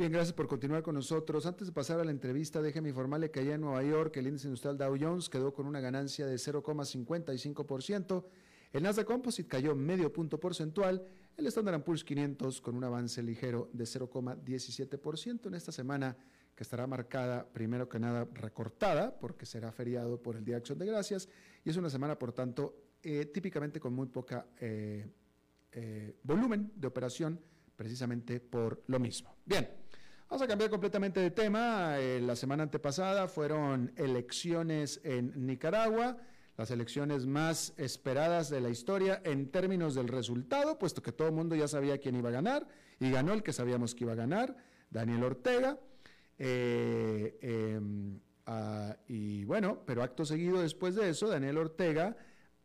[0.00, 1.44] Bien, gracias por continuar con nosotros.
[1.44, 4.46] Antes de pasar a la entrevista, déjeme informarle que allá en Nueva York el índice
[4.46, 8.24] industrial Dow Jones quedó con una ganancia de 0,55%.
[8.72, 11.06] El Nasdaq Composite cayó medio punto porcentual.
[11.36, 16.16] El Standard Poor's 500 con un avance ligero de 0,17% en esta semana
[16.56, 20.78] que estará marcada, primero que nada, recortada, porque será feriado por el Día de Acción
[20.78, 21.28] de Gracias,
[21.62, 25.06] y es una semana, por tanto, eh, típicamente con muy poca eh,
[25.72, 27.38] eh, volumen de operación,
[27.80, 29.34] precisamente por lo mismo.
[29.46, 29.66] Bien,
[30.28, 31.96] vamos a cambiar completamente de tema.
[31.96, 36.18] la semana antepasada fueron elecciones en Nicaragua,
[36.58, 41.34] las elecciones más esperadas de la historia en términos del resultado, puesto que todo el
[41.34, 42.68] mundo ya sabía quién iba a ganar
[42.98, 44.58] y ganó el que sabíamos que iba a ganar,
[44.90, 45.78] Daniel Ortega.
[46.36, 52.14] Em, ah, y bueno, pero acto seguido después de eso, Daniel Ortega,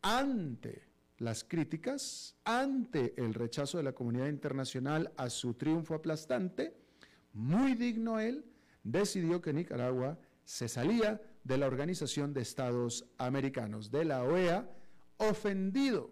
[0.02, 0.82] ante
[1.18, 6.76] las críticas, ante el rechazo de la comunidad internacional a su triunfo aplastante,
[7.32, 8.44] muy digno él,
[8.82, 14.68] decidió que Nicaragua se salía de la Organización de Estados Americanos, de la OEA,
[15.18, 16.10] ofendido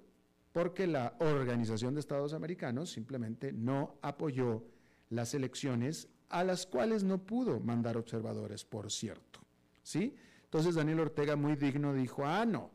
[0.53, 4.65] porque la Organización de Estados Americanos simplemente no apoyó
[5.11, 9.41] las elecciones a las cuales no pudo mandar observadores, por cierto.
[9.83, 10.15] ¿Sí?
[10.45, 12.71] Entonces Daniel Ortega muy digno dijo, ah, no,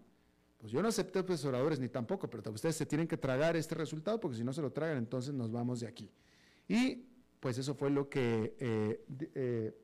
[0.60, 4.20] pues yo no acepté observadores ni tampoco, pero ustedes se tienen que tragar este resultado
[4.20, 6.12] porque si no se lo tragan, entonces nos vamos de aquí.
[6.68, 7.06] Y
[7.40, 9.06] pues eso fue lo que eh,
[9.36, 9.78] eh,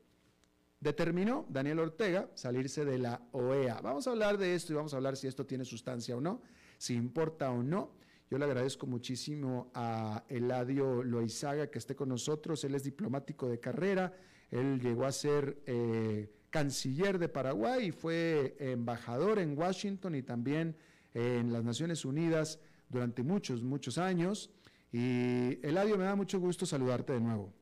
[0.78, 3.80] determinó Daniel Ortega salirse de la OEA.
[3.80, 6.42] Vamos a hablar de esto y vamos a hablar si esto tiene sustancia o no,
[6.76, 7.92] si importa o no.
[8.30, 12.62] Yo le agradezco muchísimo a Eladio Loizaga que esté con nosotros.
[12.64, 14.12] Él es diplomático de carrera.
[14.50, 20.74] Él llegó a ser eh, canciller de Paraguay y fue embajador en Washington y también
[21.12, 24.50] en las Naciones Unidas durante muchos, muchos años.
[24.90, 27.52] Y Eladio, me da mucho gusto saludarte de nuevo.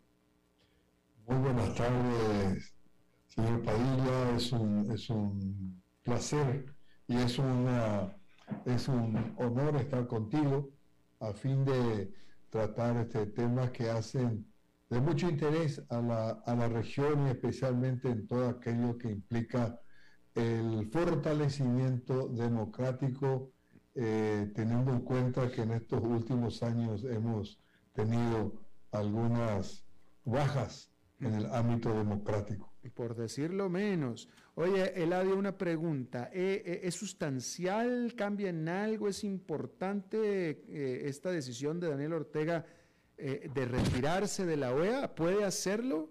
[1.27, 2.73] Muy buenas tardes,
[3.27, 4.37] señor Padilla.
[4.37, 6.65] Es un, es un placer
[7.09, 8.17] y es, una,
[8.65, 10.71] es un honor estar contigo
[11.19, 12.13] a fin de
[12.49, 14.47] tratar este temas que hacen
[14.91, 19.81] de mucho interés a la, a la región y especialmente en todo aquello que implica
[20.35, 23.53] el fortalecimiento democrático,
[23.95, 27.61] eh, teniendo en cuenta que en estos últimos años hemos
[27.93, 28.61] tenido
[28.91, 29.85] algunas
[30.25, 32.73] bajas en el ámbito democrático.
[32.95, 34.29] Por decirlo menos.
[34.57, 36.31] Oye, Eladio, una pregunta.
[36.33, 38.15] ¿E, e, ¿Es, sustancial?
[38.17, 39.09] ¿Cambia en algo?
[39.09, 42.67] ¿Es importante eh, esta decisión de Daniel Ortega?
[43.17, 45.15] Eh, de retirarse de la OEA?
[45.15, 46.11] ¿Puede hacerlo?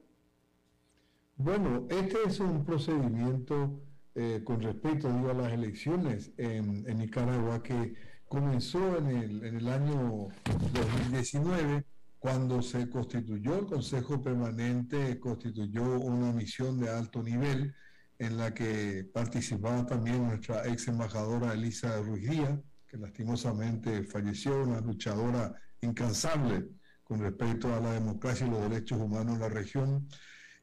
[1.35, 3.81] Bueno, este es un procedimiento
[4.15, 7.95] eh, con respecto a las elecciones en, Nicaragua que
[8.29, 10.29] comenzó en el, en el año
[10.73, 11.83] 2019
[12.19, 17.75] cuando se constituyó el Consejo Permanente, constituyó una misión de alto nivel
[18.17, 24.79] en la que participaba también nuestra ex embajadora Elisa Ruiz Díaz, que lastimosamente falleció, una
[24.79, 26.69] luchadora incansable
[27.03, 30.07] con respecto a la democracia y los derechos humanos en la región,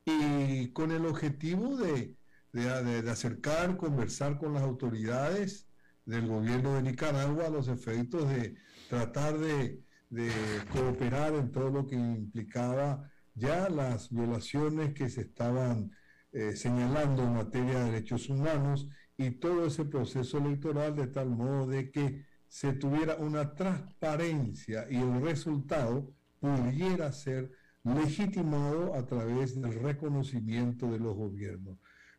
[0.05, 2.17] y con el objetivo de,
[2.53, 5.69] de, acercar, conversar con las autoridades
[6.05, 8.57] del gobierno de Nicaragua a los efectos de
[8.89, 10.31] tratar de, de
[10.73, 15.93] cooperar en todo lo que implicaba ya las violaciones que se estaban
[16.33, 21.67] eh, señalando en materia de derechos humanos y todo ese proceso electoral de tal modo
[21.67, 27.51] de que se tuviera una transparencia y el resultado pudiera ser
[27.85, 31.79] legitimado a través del reconocimiento de los gobiernos.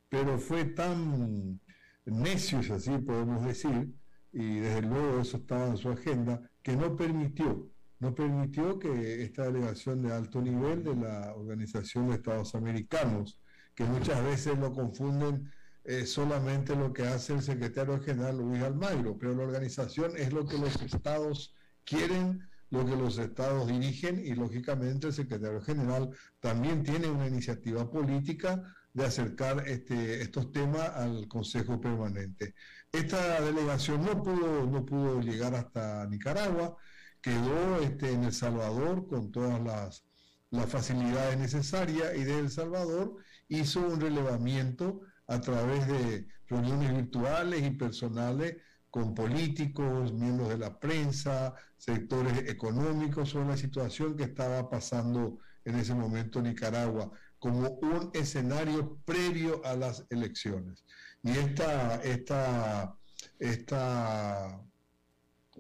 [0.10, 1.60] Pero fue tan
[2.06, 3.94] necio, así podemos decir,
[4.32, 7.70] y desde luego eso estaba en su agenda, que no permitió,
[8.00, 13.40] no permitió que esta delegación de alto nivel de la Organización de Estados Americanos,
[13.76, 15.52] que muchas veces lo confunden
[15.84, 20.46] eh, solamente lo que hace el secretario general Luis Almagro, pero la organización es lo
[20.46, 26.10] que los estados quieren lo que los estados dirigen y lógicamente el secretario general
[26.40, 28.64] también tiene una iniciativa política
[28.94, 32.56] de acercar este, estos temas al Consejo Permanente.
[32.92, 36.76] Esta delegación no pudo, no pudo llegar hasta Nicaragua,
[37.22, 40.06] quedó este, en El Salvador con todas las,
[40.50, 43.18] las facilidades necesarias y de El Salvador
[43.48, 48.58] hizo un relevamiento a través de reuniones virtuales y personales
[48.92, 55.76] con políticos, miembros de la prensa, sectores económicos sobre la situación que estaba pasando en
[55.76, 60.86] ese momento en Nicaragua como un escenario previo a las elecciones.
[61.24, 62.96] Y esta, esta,
[63.40, 64.62] esta,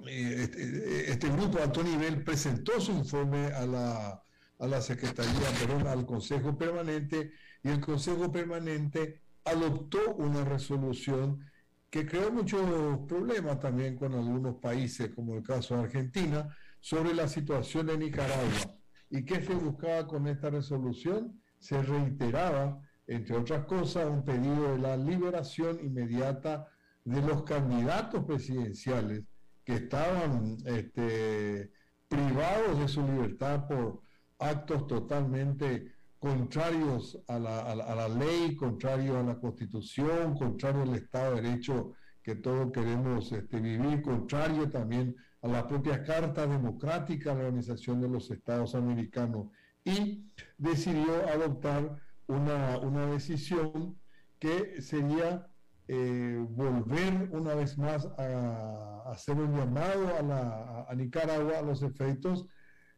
[0.05, 4.23] eh, este, este, grupo a alto nivel presentó su informe a la,
[4.59, 7.31] a la Secretaría, perdón, al Consejo Permanente,
[7.63, 11.50] y el Consejo Permanente adoptó una resolución
[11.91, 12.61] que creó muchos
[13.05, 16.47] problemas también con algunos países, como el caso de Argentina,
[16.79, 18.77] sobre la situación de Nicaragua.
[19.09, 21.41] ¿Y qué se buscaba con esta resolución?
[21.59, 26.69] Se reiteraba, entre otras cosas, un pedido de la liberación inmediata
[27.03, 29.23] de los candidatos presidenciales
[29.65, 31.73] que estaban este,
[32.07, 34.01] privados de su libertad por
[34.39, 35.91] actos totalmente
[36.21, 42.71] contrarios a la, ley, contrarios a la constitución, contrarios al Estado de Derecho que todos
[42.71, 48.29] queremos este, vivir, contrario también a la propia Carta Democrática de la Organización de los
[48.29, 49.47] Estados Americanos.
[49.83, 51.97] Y decidió adoptar
[52.27, 53.97] una, una decisión
[54.37, 55.47] que sería
[55.87, 61.81] eh, volver una vez más a, hacer un llamado a, la, a Nicaragua a los
[61.81, 62.45] efectos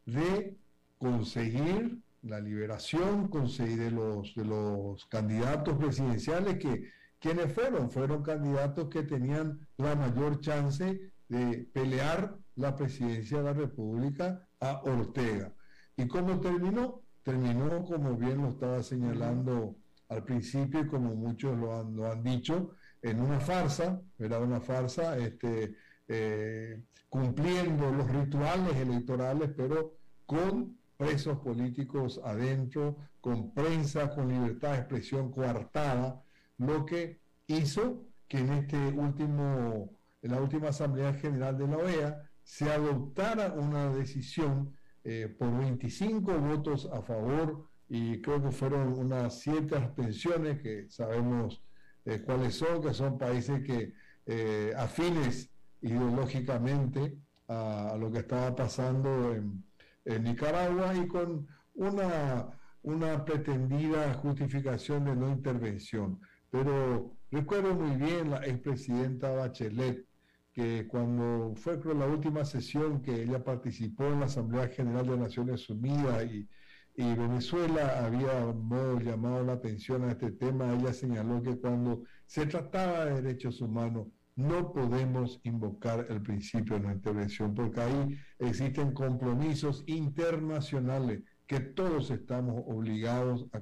[0.06, 0.58] de
[0.98, 7.90] conseguir la liberación, de los, de los candidatos presidenciales que, quienes fueron?
[7.90, 14.82] Fueron candidatos que tenían la mayor chance de pelear la presidencia de la República a
[14.84, 15.54] Ortega.
[15.96, 17.02] ¿Y cómo terminó?
[17.24, 19.76] Terminó, como bien lo estaba señalando
[20.10, 24.60] al principio y como muchos lo han, lo han dicho, en una farsa, era una
[24.60, 25.76] farsa, este,
[26.08, 29.96] eh, cumpliendo los rituales electorales, pero
[30.26, 36.24] con presos políticos adentro, con prensa, con libertad de expresión coartada,
[36.58, 42.30] lo que hizo que en este último, en la última Asamblea General de la OEA
[42.44, 49.39] se adoptara una decisión eh, por 25 votos a favor y creo que fueron unas
[49.39, 51.62] siete abstenciones que sabemos
[52.06, 53.94] eh, cuáles son, que son países que
[54.26, 55.50] eh, afines
[55.82, 57.18] ideológicamente
[57.48, 59.64] a, lo que estaba pasando en,
[60.06, 62.49] Nicaragua y con una,
[62.82, 66.20] una pretendida justificación de no intervención.
[66.49, 70.06] Pero recuerdo muy bien la expresidenta Bachelet,
[70.54, 75.68] que cuando fue la última sesión que ella participó en la Asamblea General de Naciones
[75.70, 76.47] Unidas y,
[76.95, 78.54] Venezuela había
[79.01, 84.10] llamado la atención a este tema, ella señaló que cuando se trataba de derechos humanos
[84.36, 92.10] no podemos invocar el principio de no intervención, porque ahí existen compromisos internacionales que todos
[92.10, 93.60] estamos obligados a,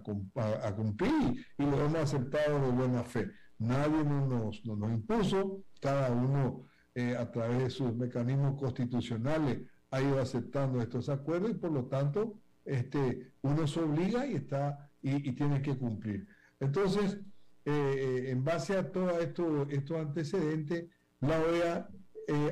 [0.74, 3.32] cumplir y lo hemos aceptado de buena fe.
[3.58, 9.62] Nadie nos, nos impuso, cada uno eh, a través de sus mecanismos constitucionales
[9.92, 14.90] ha ido aceptando estos acuerdos y por lo tanto este, uno se obliga y, está,
[15.02, 16.28] y, tiene que cumplir.
[16.60, 17.20] Entonces,
[17.66, 20.86] eh, eh, en base a todos esto, estos antecedentes,
[21.20, 21.90] la OEA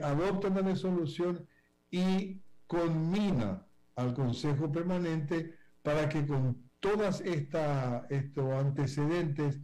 [0.04, 1.48] adopta una resolución
[1.90, 9.60] y conmina al Consejo Permanente para que con todas estos antecedentes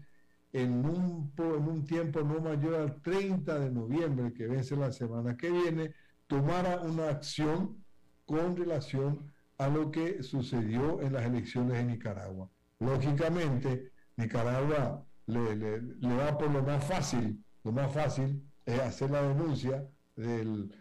[0.54, 5.36] en un, en un tiempo no mayor al 30 de noviembre, que vence la semana
[5.36, 5.94] que viene,
[6.28, 7.84] tomara una acción
[8.26, 12.50] con relación a lo que sucedió en las elecciones de Nicaragua.
[12.80, 19.12] Lógicamente, Nicaragua le, le, le va por lo más fácil, lo más fácil es hacer
[19.12, 20.74] la denuncia del,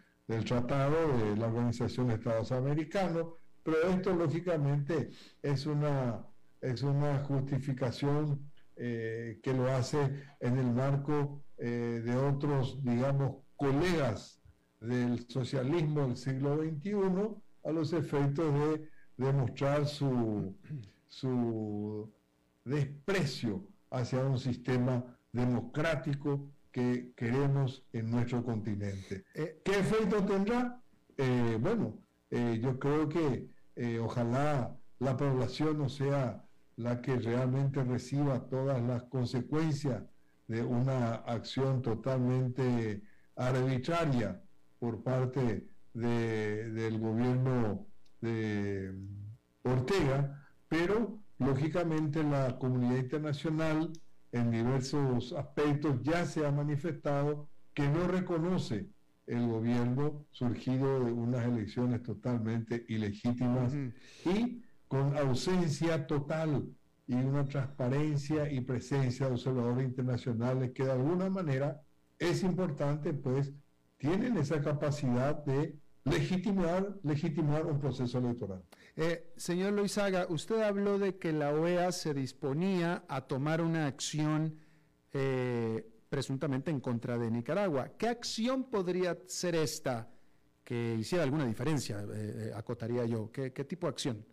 [0.45, 3.27] Tratado de la Organización de Estados Americanos,
[3.61, 5.11] pero esto lógicamente
[5.43, 6.25] es una,
[6.61, 14.41] es una justificación eh, que lo hace en el marco eh, de otros, digamos, colegas
[14.79, 16.95] del socialismo del siglo XXI
[17.63, 20.55] a los efectos de demostrar su,
[21.07, 22.11] su
[22.63, 23.63] desprecio
[23.95, 29.25] hacia un sistema democrático que queremos en nuestro continente.
[29.33, 30.81] Eh, ¿Qué efecto tendrá?
[31.61, 31.97] bueno,
[32.29, 33.47] yo creo que
[34.01, 40.03] ojalá la población no sea la que realmente reciba todas las consecuencias
[40.47, 43.01] de una acción totalmente
[43.35, 44.41] arbitraria
[44.79, 47.87] por parte del gobierno
[48.21, 48.93] de
[49.63, 53.91] Ortega, pero lógicamente la comunidad internacional
[54.31, 58.87] en diversos aspectos ya se ha manifestado que no reconoce
[59.27, 63.73] el gobierno surgido de unas elecciones totalmente ilegítimas
[64.25, 66.67] y con ausencia total
[67.07, 71.81] y una transparencia y presencia de observadores internacionales que de alguna manera
[72.19, 73.51] es importante, pues
[73.97, 75.75] tienen esa capacidad de
[76.05, 78.63] legitimar, legitimar un proceso electoral.
[78.95, 84.55] Eh, señor Loizaga, usted habló de que la OEA se disponía a tomar una acción
[85.11, 87.93] eh, presuntamente en contra de Nicaragua.
[87.97, 90.09] ¿Qué acción podría ser esta
[90.63, 93.31] que hiciera alguna diferencia, eh, acotaría yo?
[93.31, 94.25] ¿Qué, ¿Qué tipo de acción?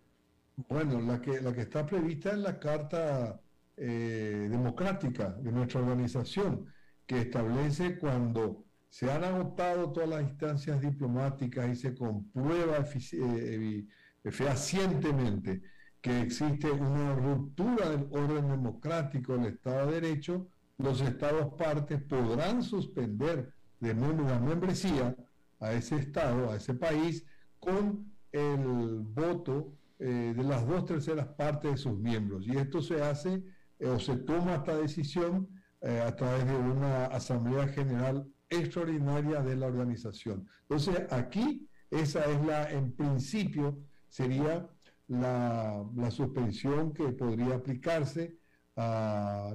[0.68, 3.40] Bueno, la que, la que está prevista en la Carta
[3.74, 6.66] Democrática de nuestra organización,
[7.06, 13.86] que establece cuando se han agotado todas las instancias diplomáticas y se comprueba eh,
[14.30, 15.62] fehacientemente
[16.02, 22.62] que existe una ruptura del orden democrático del Estado de Derecho, los Estados partes podrán
[22.62, 25.16] suspender de nuevo la membresía
[25.58, 27.24] a ese Estado, a ese país,
[27.60, 32.46] con el voto eh, de las dos terceras partes de sus miembros.
[32.46, 33.42] Y esto se hace
[33.78, 35.48] eh, o se toma esta decisión
[35.80, 40.46] eh, a través de una Asamblea General extraordinaria de la organización.
[40.62, 43.78] Entonces, aquí esa es la, en principio,
[44.08, 44.66] sería
[45.08, 48.38] la, suspensión que podría aplicarse
[48.76, 49.54] a,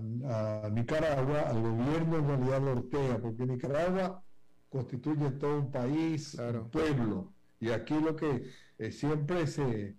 [0.71, 4.23] Nicaragua, al gobierno en realidad de Ortega, porque Nicaragua
[4.69, 9.95] constituye todo un país, un pueblo, y aquí lo que eh, siempre se,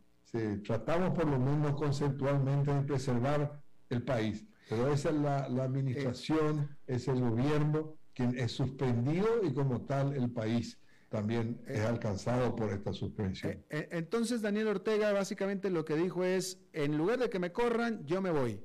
[0.65, 7.09] tratamos por lo menos conceptualmente de preservar el país, pero esa es la, administración, es
[7.09, 10.77] el gobierno quien es suspendido y como tal el país
[11.09, 13.53] también es alcanzado por esta suspensión.
[13.53, 17.53] Eh, eh, entonces Daniel Ortega básicamente lo que dijo es, en lugar de que me
[17.53, 18.61] corran, yo me voy.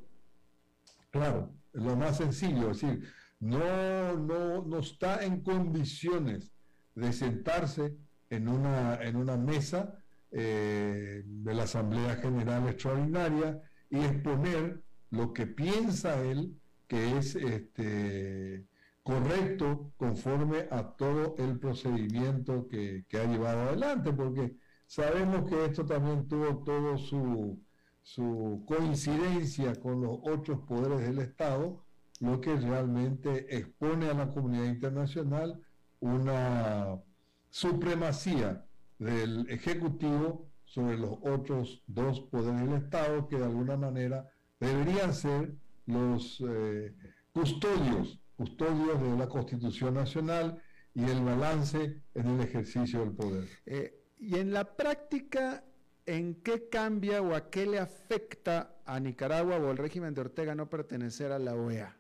[1.12, 3.08] Claro, lo más sencillo, es decir,
[3.40, 6.52] no, no, no está en condiciones
[6.96, 7.96] de sentarse
[8.32, 10.00] en una, en una mesa
[10.32, 14.82] eh, de la Asamblea General Extraordinaria y exponer
[15.12, 18.66] lo que piensa él que es este,
[19.04, 24.56] correcto conforme a todo el procedimiento que, ha llevado adelante, porque
[24.88, 27.62] sabemos que esto también tuvo todo su,
[28.02, 31.84] su coincidencia con los otros poderes del Estado,
[32.22, 35.62] lo que realmente expone a la comunidad internacional
[36.00, 37.02] una
[37.50, 38.66] supremacía
[39.00, 44.30] del Ejecutivo sobre los otros dos poderes del Estado que de alguna manera
[44.60, 46.96] deberían ser los eh,
[47.34, 50.62] custodios, custodios de la Constitución Nacional
[50.94, 53.48] y el balance en el ejercicio del poder.
[53.66, 55.64] Eh, y en la práctica,
[56.06, 60.56] ¿en qué cambia o a qué le afecta a Nicaragua o al régimen de Ortega
[60.56, 61.96] no pertenecer a la OEA?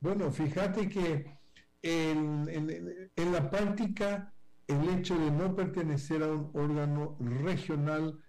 [0.00, 1.38] Bueno, fíjate que
[1.80, 4.34] en, la práctica
[4.66, 8.22] el hecho de no pertenecer a un órgano regional,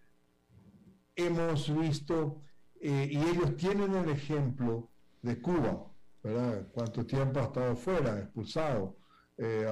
[1.17, 2.41] hemos visto,
[2.79, 4.89] eh, y ellos tienen el ejemplo
[5.21, 5.89] de Cuba,
[6.23, 6.67] ¿verdad?
[6.71, 8.97] Cuánto tiempo ha estado fuera, expulsado.
[9.37, 9.65] Eh,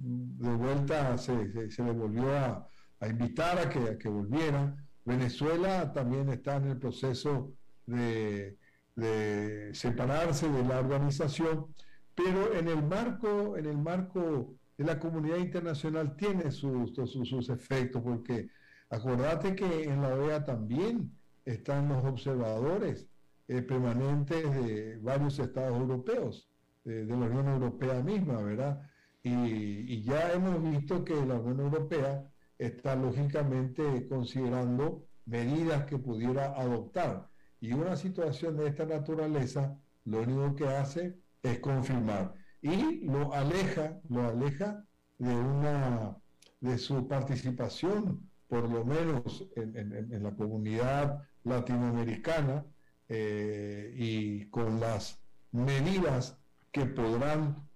[0.00, 2.68] de vuelta se, le volvió a,
[3.08, 4.86] invitar a que, a que volvieran.
[5.04, 7.52] Venezuela también está en el proceso
[7.86, 8.56] de,
[8.96, 11.74] de separarse de la organización
[12.18, 18.02] pero en el marco, en el marco de la comunidad internacional tiene sus, sus, efectos,
[18.02, 18.48] porque
[18.90, 21.12] acordate que en la OEA también
[21.44, 23.06] están los observadores
[23.48, 26.48] eh, permanentes de varios estados europeos,
[26.84, 28.80] de la Unión Europea misma, ¿verdad?
[29.22, 32.24] Y, y, ya hemos visto que la Unión Europea
[32.56, 37.28] está lógicamente considerando medidas que pudiera adoptar.
[37.60, 42.34] Y una situación de esta naturaleza, lo único que hace es confirmar.
[42.62, 44.84] Y lo aleja, lo aleja
[45.18, 46.16] de una
[46.60, 52.64] de su participación, por lo menos en, la comunidad latinoamericana,
[53.08, 55.20] eh, y con las
[55.52, 56.38] medidas
[56.70, 57.68] que podrán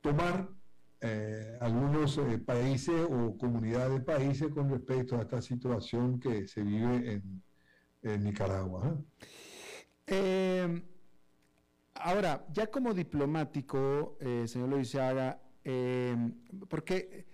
[0.00, 0.48] tomar
[1.00, 6.62] eh, algunos eh, países o comunidades de países con respecto a esta situación que se
[6.62, 7.42] vive en,
[8.02, 8.96] en Nicaragua.
[11.94, 15.40] Ahora, ya como diplomático, señor Loizaga,
[16.68, 17.26] porque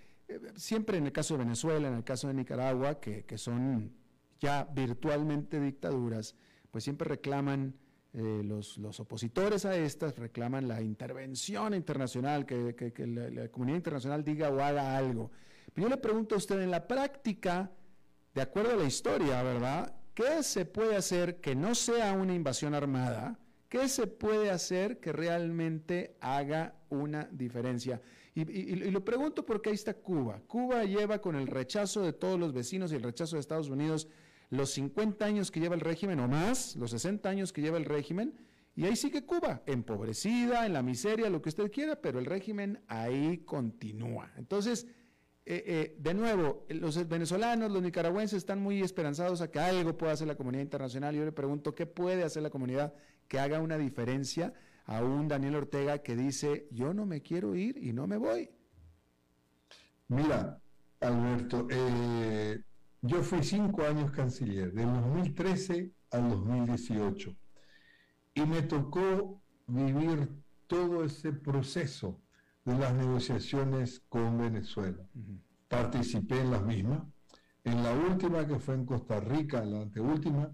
[0.57, 3.93] siempre en el caso de Venezuela, en el caso de Nicaragua, que, son
[4.41, 6.36] ya virtualmente dictaduras,
[6.70, 7.74] pues siempre reclaman
[8.12, 14.60] los, opositores a estas, reclaman la intervención internacional, que, la, la, comunidad internacional diga o
[14.60, 15.30] haga algo.
[15.72, 17.70] Pero yo le pregunto a usted, en la práctica,
[18.34, 19.94] de acuerdo a la historia, ¿verdad?
[20.14, 23.38] ¿Qué se puede hacer que no sea una invasión armada?
[23.68, 28.00] ¿Qué se puede hacer que realmente haga una diferencia?
[28.34, 30.40] Y, lo pregunto porque ahí está Cuba.
[30.46, 34.08] Cuba lleva con el rechazo de todos los vecinos y el rechazo de Estados Unidos
[34.51, 37.84] los 50 años que lleva el régimen o más, los 60 años que lleva el
[37.84, 38.34] régimen,
[38.74, 42.80] y ahí sigue Cuba, empobrecida, en la miseria, lo que usted quiera, pero el régimen
[42.86, 44.32] ahí continúa.
[44.36, 44.86] Entonces,
[45.44, 50.12] eh, eh, de nuevo, los venezolanos, los nicaragüenses están muy esperanzados a que algo pueda
[50.12, 51.14] hacer la comunidad internacional.
[51.14, 52.94] Yo le pregunto, ¿qué puede hacer la comunidad
[53.26, 54.53] que haga una diferencia
[54.88, 58.51] a un Daniel Ortega que dice, yo no me quiero ir y no me voy.
[60.09, 60.61] Mira,
[61.01, 62.62] Alberto, eh,
[63.03, 67.34] yo fui cinco años canciller, del 2013 al 2018,
[68.34, 70.28] y me tocó vivir
[70.66, 72.20] todo ese proceso
[72.64, 75.03] de las negociaciones con Venezuela.
[75.68, 77.03] Participé en las mismas.
[77.64, 80.51] En la última, que fue en Costa Rica, la anteúltima,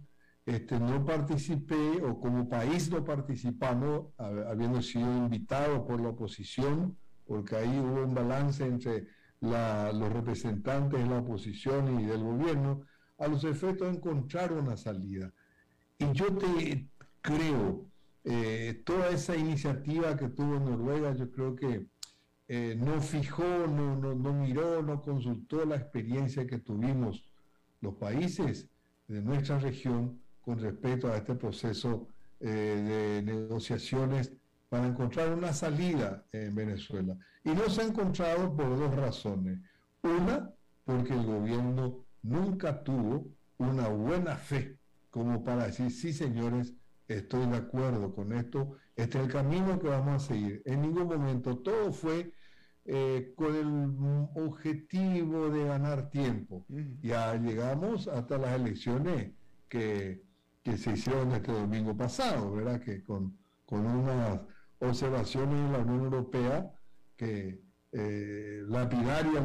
[0.47, 7.57] este, no participé o como país no participamos, habiendo sido invitado por la oposición porque
[7.57, 9.07] ahí hubo un balance entre
[9.45, 12.83] los representantes de la oposición y del gobierno,
[13.19, 15.33] a los efectos de encontrar una salida.
[15.99, 16.89] Y yo te
[17.21, 17.87] creo,
[18.25, 21.87] eh, toda esa iniciativa que tuvo Noruega, yo creo que
[22.49, 27.25] eh, no fijó, no, no, miró, no consultó la experiencia que tuvimos
[27.81, 28.69] los países
[29.09, 32.09] de nuestra región con respecto a este proceso
[32.41, 34.33] eh, de negociaciones
[34.75, 37.17] para encontrar una salida en Venezuela.
[37.45, 39.61] Y no se ha encontrado por dos razones.
[40.03, 40.51] Una,
[40.85, 43.25] porque el gobierno nunca tuvo
[43.59, 44.77] una buena fe
[45.11, 46.75] como para decir, sí señores,
[47.07, 50.61] estoy de acuerdo con esto, este es el camino que vamos a seguir.
[50.65, 52.33] En ningún momento todo fue
[52.85, 56.67] eh, con el objetivo de ganar tiempo.
[57.01, 59.31] Ya llegamos hasta las elecciones
[59.69, 60.25] que,
[60.65, 62.81] se hicieron este domingo pasado, ¿verdad?
[62.81, 64.41] Que con, con unas
[64.85, 66.71] observaciones de la Unión Europea
[67.17, 67.61] que
[67.93, 69.41] eh, lapidaria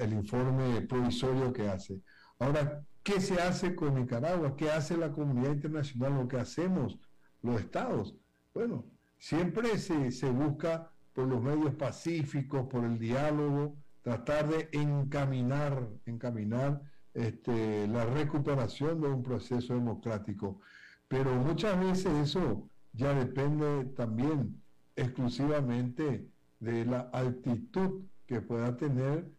[0.00, 2.00] el, informe provisorio que hace.
[2.38, 4.56] Ahora, ¿qué se hace con Nicaragua?
[4.56, 6.14] ¿Qué hace la comunidad internacional?
[6.14, 6.98] ¿Lo que hacemos
[7.42, 8.16] los estados?
[8.54, 8.86] Bueno,
[9.18, 16.80] siempre se, se busca por los medios pacíficos, por el diálogo, tratar de encaminar, encaminar
[17.12, 20.60] este, la recuperación de un proceso democrático.
[21.08, 24.62] Pero muchas veces eso ya depende también
[24.96, 26.28] exclusivamente
[26.58, 29.30] de la actitud que pueda tener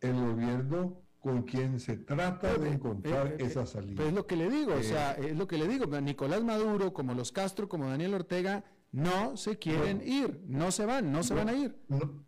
[0.00, 4.04] el gobierno con quien se trata de encontrar eh, eh, esa salida.
[4.06, 7.14] es lo que le digo, o sea, es lo que le digo, Nicolás Maduro, como
[7.14, 11.48] los Castro, como Daniel Ortega, no se quieren ir, no se van, no se van
[11.48, 11.76] a ir.
[11.88, 12.24] No,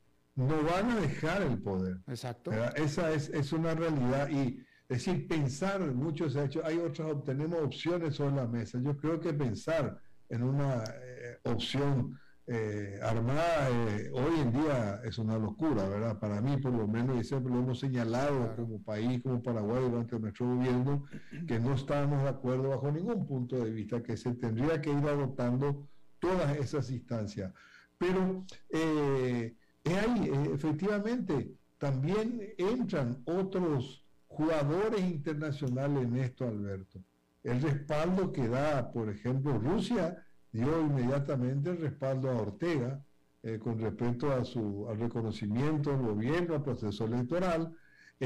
[0.62, 1.98] van a dejar el poder.
[2.08, 2.50] Exacto.
[2.74, 7.22] Esa es, es, una realidad y es decir, pensar, mucho se ha hecho, hay otras,
[7.24, 8.80] tenemos opciones sobre la mesa.
[8.82, 12.18] Yo creo que pensar en una eh, opción
[12.50, 16.18] eh, armada eh, hoy en día es una locura, ¿verdad?
[16.18, 20.18] Para mí, por lo menos, y siempre lo hemos señalado como país, como Paraguay, durante
[20.18, 21.04] nuestro gobierno,
[21.46, 25.06] que no estábamos de acuerdo bajo ningún punto de vista, que se tendría que ir
[25.06, 27.52] adoptando todas esas instancias.
[27.98, 29.54] Pero eh,
[29.84, 37.00] ahí, eh, efectivamente, también entran otros jugadores internacionales en esto, Alberto.
[37.43, 43.03] El respaldo que da, por ejemplo, Rusia dio inmediatamente el respaldo a Ortega
[43.43, 47.72] eh, con respecto a su, al reconocimiento del gobierno, al proceso electoral.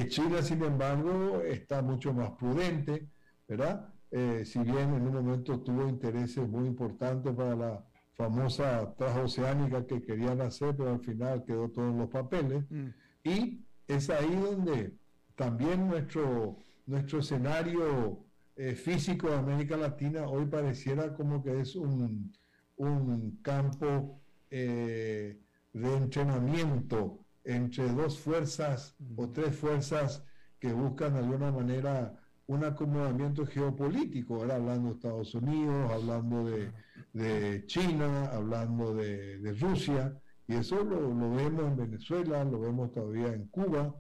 [0.09, 3.11] China, sin embargo, está mucho más prudente,
[3.47, 3.93] ¿verdad?
[4.11, 7.85] Eh, si bien en un momento tuvo intereses muy importantes para la
[8.15, 12.65] famosa transoceánica que querían hacer, pero al final quedó todo en los papeles.
[12.71, 12.89] Mm.
[13.25, 14.95] Y es ahí donde
[15.35, 18.25] también nuestro, nuestro escenario
[18.57, 22.33] eh, físico de América Latina hoy pareciera como que es un,
[22.77, 25.39] un campo eh,
[25.73, 30.25] de entrenamiento entre dos fuerzas o tres fuerzas
[30.59, 37.65] que buscan de alguna manera un acomodamiento geopolítico, ahora hablando de Estados Unidos, hablando de,
[37.67, 43.95] China, hablando de, Rusia, y eso lo, vemos en Venezuela, lo vemos todavía en Cuba,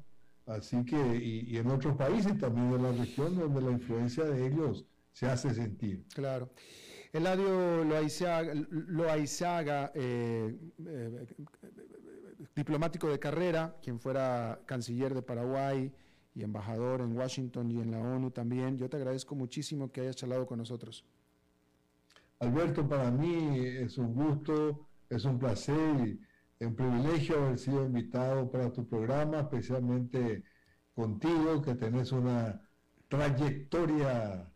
[0.47, 4.84] así que, y, en otros países también de la región donde la influencia de ellos
[5.12, 6.05] se hace sentir.
[6.14, 6.51] Claro.
[7.12, 11.26] Eladio Loaizaga, Loaizaga eh, eh,
[12.57, 15.93] diplomático de carrera, quien fuera canciller de Paraguay,
[16.34, 18.78] y embajador en Washington y en la ONU también.
[18.78, 21.05] Yo te agradezco muchísimo que hayas charlado con nosotros.
[22.38, 26.18] Alberto, para mí es un gusto, es un placer
[26.67, 30.45] un privilegio haber sido invitado para tu programa, especialmente
[30.95, 32.61] contigo, que tenés una
[33.09, 34.51] trayectoria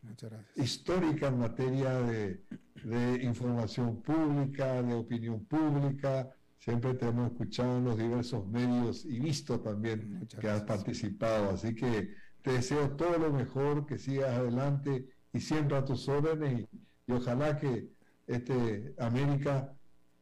[0.54, 2.42] histórica en materia de,
[2.84, 6.30] de información pública, de opinión pública,
[6.66, 11.50] Siempre te hemos escuchado en los diversos medios y visto también que has participado.
[11.50, 16.66] Así que te deseo todo lo mejor, que sigas adelante y siempre a tus órdenes
[17.06, 17.88] y, ojalá que
[18.26, 19.72] este América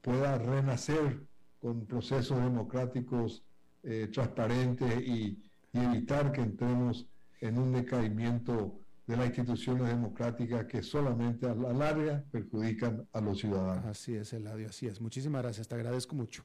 [0.02, 1.26] pueda renacer
[1.64, 3.42] con procesos democráticos
[3.82, 5.42] eh, transparentes y,
[5.72, 7.06] y evitar que entremos
[7.40, 13.38] en un decaimiento de las instituciones democráticas que solamente a la larga perjudican a los
[13.38, 13.86] ciudadanos.
[13.86, 15.00] Así es, Eladio, así es.
[15.00, 16.44] Muchísimas gracias, te agradezco mucho.